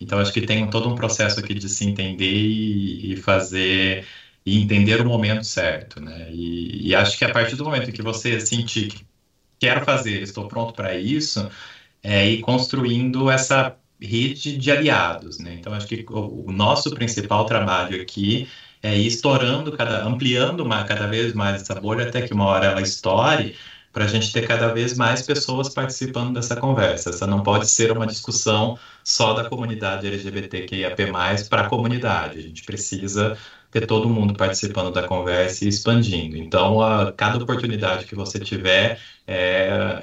[0.00, 4.04] então, acho que tem todo um processo aqui de se entender e, e fazer
[4.44, 6.28] e entender o momento certo, né?
[6.30, 9.06] E, e, acho que a partir do momento que você sentir que
[9.58, 11.48] quero fazer, estou pronto para isso,
[12.02, 15.54] é ir construindo essa rede de aliados, né?
[15.54, 18.46] Então, acho que o, o nosso principal trabalho aqui
[18.84, 22.66] é ir estourando, cada, ampliando uma, cada vez mais essa bolha até que uma hora
[22.66, 23.56] ela estoure,
[23.90, 27.10] para a gente ter cada vez mais pessoas participando dessa conversa.
[27.10, 30.96] Essa não pode ser uma discussão só da comunidade LGBTQIAP+,
[31.48, 32.38] para a comunidade.
[32.38, 33.38] A gente precisa
[33.70, 36.36] ter todo mundo participando da conversa e expandindo.
[36.36, 40.02] Então, a, cada oportunidade que você tiver, é,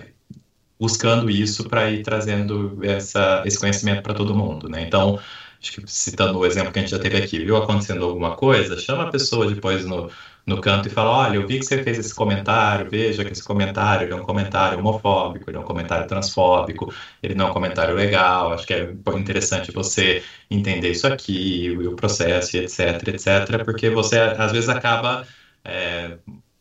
[0.80, 4.82] buscando isso para ir trazendo essa, esse conhecimento para todo mundo, né?
[4.82, 5.20] Então,
[5.62, 8.78] acho que citando o exemplo que a gente já teve aqui, viu acontecendo alguma coisa,
[8.80, 10.10] chama a pessoa depois no,
[10.46, 13.44] no canto e fala: Olha, eu vi que você fez esse comentário, veja que esse
[13.44, 16.92] comentário é um comentário homofóbico, ele é um comentário transfóbico,
[17.22, 18.54] ele não é um comentário legal.
[18.54, 24.52] Acho que é interessante você entender isso aqui, o processo, etc, etc, porque você às
[24.52, 25.26] vezes acaba.
[25.64, 26.18] É,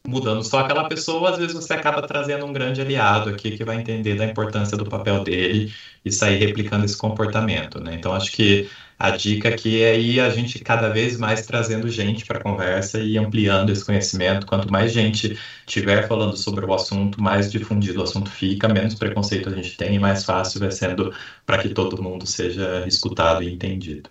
[0.06, 3.76] mudando só aquela pessoa, às vezes você acaba trazendo um grande aliado aqui que vai
[3.76, 5.72] entender da importância do papel dele
[6.04, 7.94] e sair replicando esse comportamento, né?
[7.94, 8.68] Então acho que
[9.00, 13.00] a dica aqui é ir a gente cada vez mais trazendo gente para a conversa
[13.02, 14.46] e ampliando esse conhecimento.
[14.46, 19.48] Quanto mais gente tiver falando sobre o assunto, mais difundido o assunto fica, menos preconceito
[19.48, 21.12] a gente tem e mais fácil vai sendo
[21.46, 24.10] para que todo mundo seja escutado e entendido.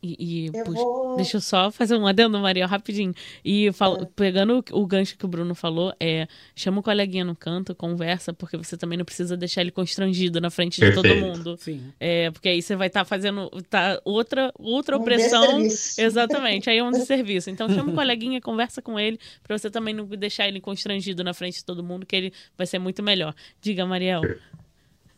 [0.00, 1.16] E, e puxa, vou...
[1.16, 3.12] deixa eu só fazer um adendo, Maria, rapidinho.
[3.44, 4.08] E falo, é.
[4.14, 8.32] pegando o, o, gancho que o Bruno falou, é chama o coleguinha no canto, conversa,
[8.32, 11.02] porque você também não precisa deixar ele constrangido na frente Perfeito.
[11.02, 11.56] de todo mundo.
[11.58, 11.82] Sim.
[11.98, 15.60] É, porque aí você vai estar tá fazendo tá, outra, outra um opressão.
[15.98, 17.50] Exatamente, aí é um desserviço.
[17.50, 21.34] Então chama o coleguinha, conversa com ele, para você também não deixar ele constrangido na
[21.34, 23.34] frente de todo mundo, que ele vai ser muito melhor.
[23.60, 24.22] Diga, Mariel.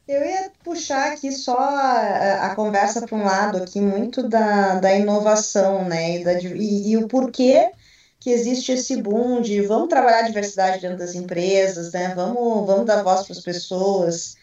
[0.09, 4.95] Eu ia puxar aqui só a, a conversa para um lado aqui muito da, da
[4.95, 6.19] inovação, né?
[6.19, 7.71] E, da, e, e, o porquê
[8.19, 12.13] que existe esse boom de vamos trabalhar a diversidade dentro das empresas, né?
[12.15, 14.37] Vamos, vamos dar voz para as pessoas.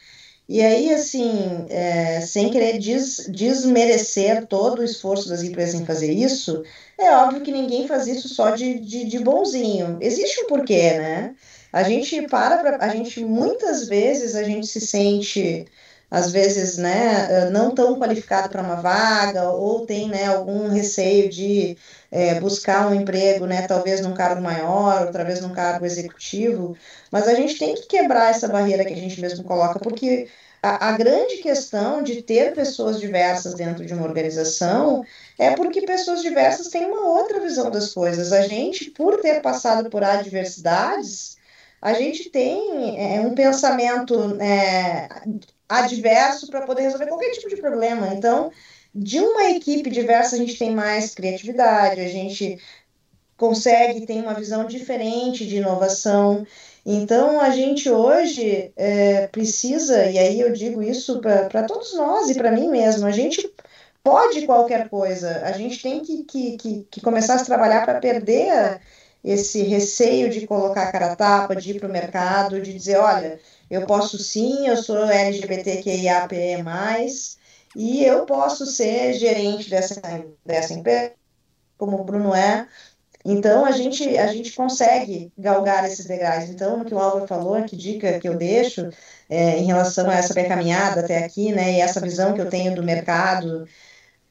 [0.49, 6.11] E aí, assim, é, sem querer des, desmerecer todo o esforço das empresas em fazer
[6.11, 6.63] isso,
[6.97, 9.97] é óbvio que ninguém faz isso só de, de, de bonzinho.
[10.01, 11.35] Existe um porquê, né?
[11.77, 15.65] A gente para pra, a gente muitas vezes a gente se sente
[16.09, 21.77] às vezes, né, não tão qualificado para uma vaga ou tem, né, algum receio de
[22.09, 26.77] é, buscar um emprego, né, talvez num cargo maior, outra vez num cargo executivo,
[27.11, 30.29] mas a gente tem que quebrar essa barreira que a gente mesmo coloca, porque
[30.61, 35.03] a, a grande questão de ter pessoas diversas dentro de uma organização
[35.37, 38.31] é porque pessoas diversas têm uma outra visão das coisas.
[38.33, 41.37] A gente, por ter passado por adversidades,
[41.81, 45.07] a gente tem é, um pensamento é,
[45.69, 48.13] adverso para poder resolver qualquer tipo de problema.
[48.13, 48.51] Então,
[48.93, 52.59] de uma equipe diversa, a gente tem mais criatividade, a gente
[53.37, 56.45] consegue ter uma visão diferente de inovação.
[56.83, 62.35] Então, a gente hoje é, precisa, e aí eu digo isso para todos nós e
[62.35, 63.53] para mim mesmo, a gente
[64.03, 68.79] pode qualquer coisa, a gente tem que, que, que, que começar a trabalhar para perder
[69.27, 73.39] esse receio de colocar a cara tapa, de ir para o mercado, de dizer, olha,
[73.69, 76.35] eu posso sim, eu sou LGBTQIAPE+,
[77.75, 80.01] e eu posso ser gerente dessa,
[80.45, 81.11] dessa empresa,
[81.77, 82.67] como o Bruno é.
[83.25, 86.45] Então, a gente, a gente consegue galgar esses degraus.
[86.49, 88.89] Então, o que o Álvaro falou, que dica que eu deixo
[89.29, 92.49] é, em relação a essa minha caminhada até aqui, né, e essa visão que eu
[92.49, 93.67] tenho do mercado,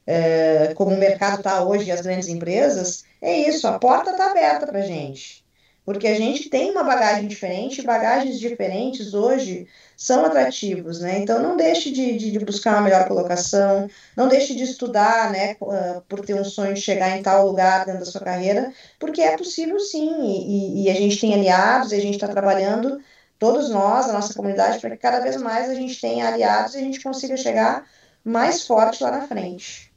[0.06, 4.66] é, como o mercado está hoje as grandes empresas, é isso, a porta está aberta
[4.66, 5.44] para a gente.
[5.84, 11.20] Porque a gente tem uma bagagem diferente, bagagens diferentes hoje são atrativos, né?
[11.20, 15.56] Então não deixe de, de, de, buscar uma melhor colocação, não deixe de estudar, né?
[15.62, 19.20] Ah, por ter um sonho de chegar em tal lugar dentro da sua carreira, porque
[19.22, 23.00] é possível sim, e, e a gente tem aliados, a gente está trabalhando,
[23.38, 26.78] todos nós, a nossa comunidade, para que cada vez mais a gente tenha aliados e
[26.78, 27.88] a gente consiga chegar
[28.24, 29.92] mais forte lá na frente.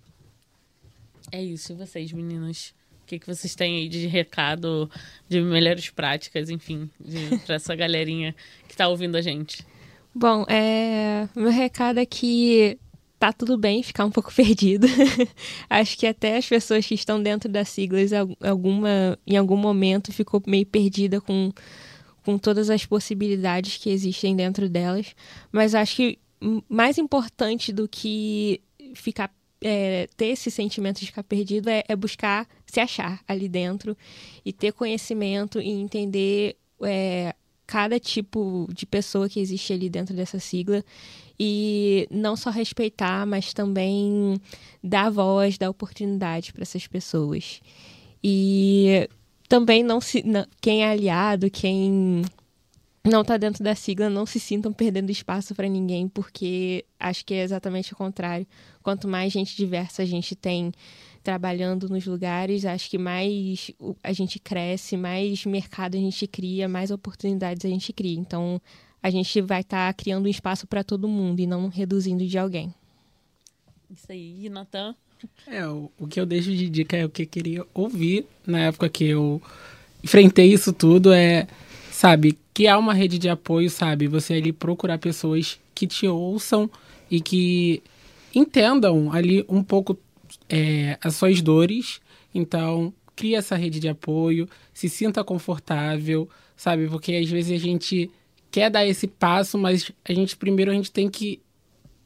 [1.31, 2.73] É isso, e vocês, meninas?
[3.09, 4.87] O que, que vocês têm aí de recado,
[5.27, 6.87] de melhores práticas, enfim,
[7.43, 8.35] para essa galerinha
[8.67, 9.65] que está ouvindo a gente?
[10.13, 12.77] Bom, é, meu recado é que
[13.17, 14.85] tá tudo bem ficar um pouco perdido.
[15.67, 20.39] Acho que até as pessoas que estão dentro das siglas, alguma, em algum momento, ficou
[20.45, 21.51] meio perdida com,
[22.23, 25.15] com todas as possibilidades que existem dentro delas.
[25.51, 26.19] Mas acho que
[26.69, 28.61] mais importante do que
[28.93, 29.31] ficar
[29.61, 33.97] é, ter esse sentimento de ficar perdido é, é, buscar se achar ali dentro
[34.45, 37.33] e ter conhecimento e entender é,
[37.65, 40.83] cada tipo de pessoa que existe ali dentro dessa sigla
[41.39, 44.39] e não só respeitar, mas também
[44.83, 47.61] dar voz, dar oportunidade para essas pessoas.
[48.23, 49.09] E
[49.47, 52.21] também não se não, quem é aliado, quem
[53.03, 57.33] não está dentro da sigla, não se sintam perdendo espaço para ninguém, porque acho que
[57.33, 58.45] é exatamente o contrário.
[58.83, 60.71] Quanto mais gente diversa a gente tem
[61.29, 63.69] trabalhando nos lugares, acho que mais
[64.03, 68.17] a gente cresce, mais mercado a gente cria, mais oportunidades a gente cria.
[68.17, 68.59] Então,
[69.01, 72.35] a gente vai estar tá criando um espaço para todo mundo e não reduzindo de
[72.35, 72.73] alguém.
[73.91, 74.95] Isso aí, Natan.
[75.45, 78.61] É, o, o que eu deixo de dica é o que eu queria ouvir na
[78.61, 79.39] época que eu
[80.03, 81.45] enfrentei isso tudo é
[81.91, 84.07] sabe, que há uma rede de apoio, sabe?
[84.07, 86.67] Você ali procurar pessoas que te ouçam
[87.11, 87.83] e que
[88.33, 89.95] entendam ali um pouco
[90.49, 92.01] é, as suas dores.
[92.33, 96.87] Então, cria essa rede de apoio, se sinta confortável, sabe?
[96.87, 98.09] Porque às vezes a gente
[98.51, 101.41] quer dar esse passo, mas a gente primeiro a gente tem que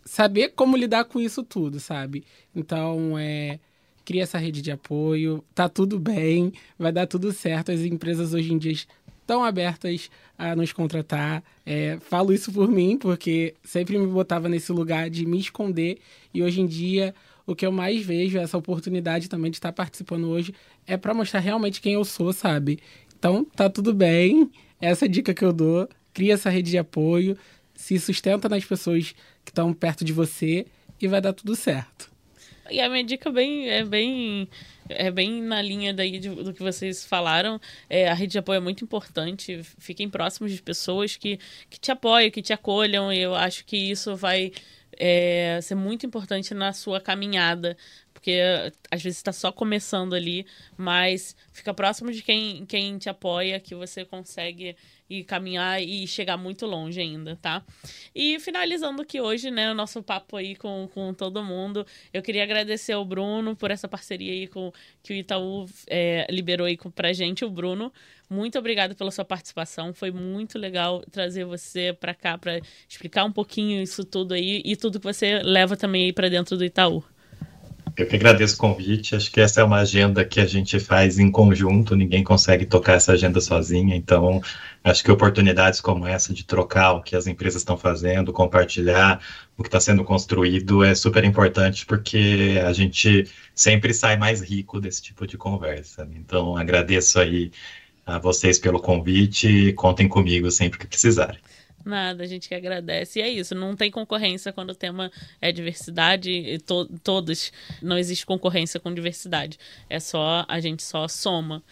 [0.06, 2.24] saber como lidar com isso tudo, sabe?
[2.56, 3.60] Então, é
[4.06, 7.72] cria essa rede de apoio, tá tudo bem, vai dar tudo certo.
[7.72, 8.74] As empresas hoje em dia
[9.22, 11.44] estão abertas a nos contratar.
[11.66, 16.00] É, falo isso por mim, porque sempre me botava nesse lugar de me esconder
[16.34, 17.16] e hoje em dia
[17.46, 20.54] o que eu mais vejo, essa oportunidade também de estar participando hoje,
[20.88, 22.80] é para mostrar realmente quem eu sou, sabe?
[23.18, 24.50] Então, tá tudo bem.
[24.80, 25.88] Essa é dica que eu dou.
[26.14, 27.38] Cria essa rede de apoio,
[27.74, 29.14] se sustenta nas pessoas
[29.44, 30.66] que estão perto de você
[31.02, 32.12] e vai dar tudo certo.
[32.70, 34.48] E a minha dica bem, é bem
[34.89, 37.60] é bem na linha daí de, do que vocês falaram.
[37.89, 39.62] É, a rede de apoio é muito importante.
[39.78, 41.39] Fiquem próximos de pessoas que,
[41.70, 43.12] que te apoiam, que te acolham.
[43.12, 44.52] Eu acho que isso vai
[44.98, 47.78] é, ser muito importante na sua caminhada.
[48.14, 48.39] Porque
[48.89, 50.46] às vezes está só começando ali,
[50.78, 54.76] mas fica próximo de quem, quem te apoia, que você consegue
[55.20, 57.64] e caminhar e chegar muito longe ainda, tá?
[58.16, 62.43] E finalizando aqui hoje, né, o nosso papo aí com, com todo mundo, eu queria
[62.43, 64.72] agradecer ao Bruno por essa parceria aí com,
[65.03, 67.93] que o Itaú é, liberou aí pra gente, o Bruno.
[68.30, 72.59] Muito obrigado pela sua participação, foi muito legal trazer você para cá para
[72.89, 76.57] explicar um pouquinho isso tudo aí e tudo que você leva também aí para dentro
[76.57, 77.03] do Itaú.
[77.96, 79.16] Eu que agradeço o convite.
[79.16, 82.94] Acho que essa é uma agenda que a gente faz em conjunto, ninguém consegue tocar
[82.94, 83.96] essa agenda sozinha.
[83.96, 84.41] Então,
[84.84, 89.22] acho que oportunidades como essa de trocar o que as empresas estão fazendo, compartilhar
[89.56, 94.80] o que está sendo construído é super importante porque a gente sempre sai mais rico
[94.82, 96.08] desse tipo de conversa.
[96.16, 97.52] Então, agradeço aí
[98.06, 101.39] a vocês pelo convite contem comigo sempre que precisarem.
[101.86, 103.20] Nada, a gente que agradece.
[103.20, 105.12] E é isso, não tem concorrência quando o tema
[105.42, 107.52] é diversidade, to todos.
[107.82, 109.58] Não existe concorrência com diversidade.
[109.90, 111.64] É só, a gente só soma.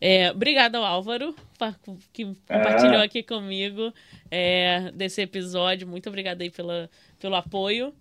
[0.00, 1.34] É, obrigada ao Álvaro,
[2.12, 3.04] que compartilhou é.
[3.04, 3.92] aqui comigo
[4.30, 5.86] é, desse episódio.
[5.88, 7.94] Muito obrigada aí pela, pelo apoio.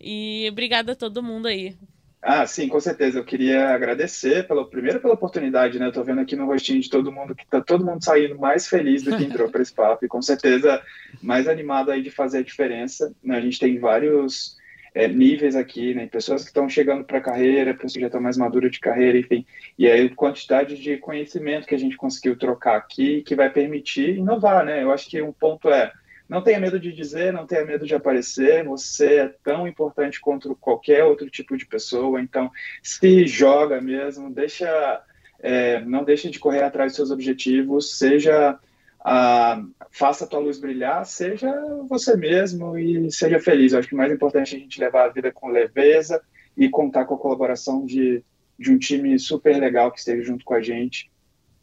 [0.00, 1.76] E obrigada a todo mundo aí
[2.24, 3.18] ah, sim, com certeza.
[3.18, 5.86] Eu queria agradecer pela primeiro pela oportunidade, né?
[5.86, 8.68] Eu tô vendo aqui no rostinho de todo mundo que tá todo mundo saindo mais
[8.68, 10.80] feliz do que entrou para esse papo e com certeza
[11.20, 13.12] mais animado aí de fazer a diferença.
[13.24, 13.36] Né?
[13.36, 14.56] A gente tem vários
[14.94, 16.06] é, níveis aqui, né?
[16.06, 19.18] Pessoas que estão chegando para a carreira, pessoas que já estão mais maduras de carreira,
[19.18, 19.44] enfim.
[19.76, 24.16] E aí a quantidade de conhecimento que a gente conseguiu trocar aqui que vai permitir
[24.16, 24.80] inovar, né?
[24.80, 25.92] Eu acho que um ponto é
[26.32, 28.64] não tenha medo de dizer, não tenha medo de aparecer.
[28.64, 32.22] Você é tão importante quanto qualquer outro tipo de pessoa.
[32.22, 32.50] Então,
[32.82, 35.02] se joga mesmo, deixa,
[35.40, 37.98] é, não deixe de correr atrás dos seus objetivos.
[37.98, 38.58] Seja
[39.04, 41.52] a, faça a tua luz brilhar, seja
[41.86, 43.74] você mesmo e seja feliz.
[43.74, 46.18] Eu acho que o mais importante é a gente levar a vida com leveza
[46.56, 48.24] e contar com a colaboração de,
[48.58, 51.11] de um time super legal que esteja junto com a gente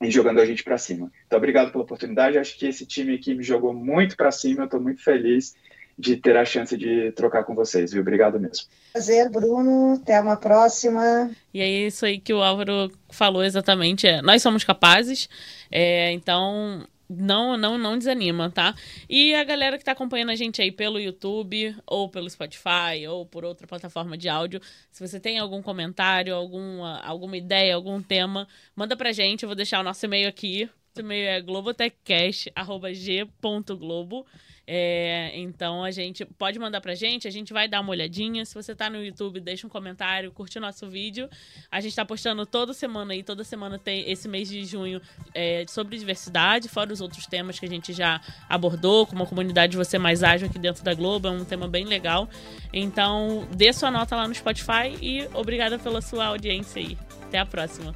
[0.02, 1.12] e jogando a gente para cima.
[1.28, 2.38] Então, obrigado pela oportunidade.
[2.38, 4.62] Acho que esse time aqui me jogou muito para cima.
[4.62, 5.56] Eu estou muito feliz
[5.98, 8.02] de ter a chance de trocar com vocês, viu?
[8.02, 8.66] Obrigado mesmo.
[8.94, 10.00] Prazer, Bruno.
[10.02, 11.30] Até uma próxima.
[11.54, 14.08] E é isso aí que o Álvaro falou exatamente.
[14.08, 15.28] É, nós somos capazes.
[15.70, 18.76] É, então, não, não, não desanima, tá?
[19.10, 23.26] E a galera que tá acompanhando a gente aí pelo YouTube, ou pelo Spotify, ou
[23.26, 28.48] por outra plataforma de áudio, se você tem algum comentário, alguma, alguma ideia, algum tema,
[28.76, 29.44] manda pra gente.
[29.44, 30.70] Eu vou deixar o nosso e-mail aqui.
[31.00, 34.26] O e-mail é globotechcast.g.globo.
[34.72, 38.46] É, então a gente pode mandar pra gente, a gente vai dar uma olhadinha.
[38.46, 41.28] Se você tá no YouTube, deixa um comentário, curte o nosso vídeo.
[41.72, 45.02] A gente tá postando toda semana aí, toda semana tem esse mês de junho
[45.34, 49.76] é, sobre diversidade, fora os outros temas que a gente já abordou, como a comunidade
[49.76, 52.30] você mais ágil aqui dentro da Globo, é um tema bem legal.
[52.72, 56.96] Então, dê sua nota lá no Spotify e obrigada pela sua audiência aí.
[57.24, 57.96] Até a próxima.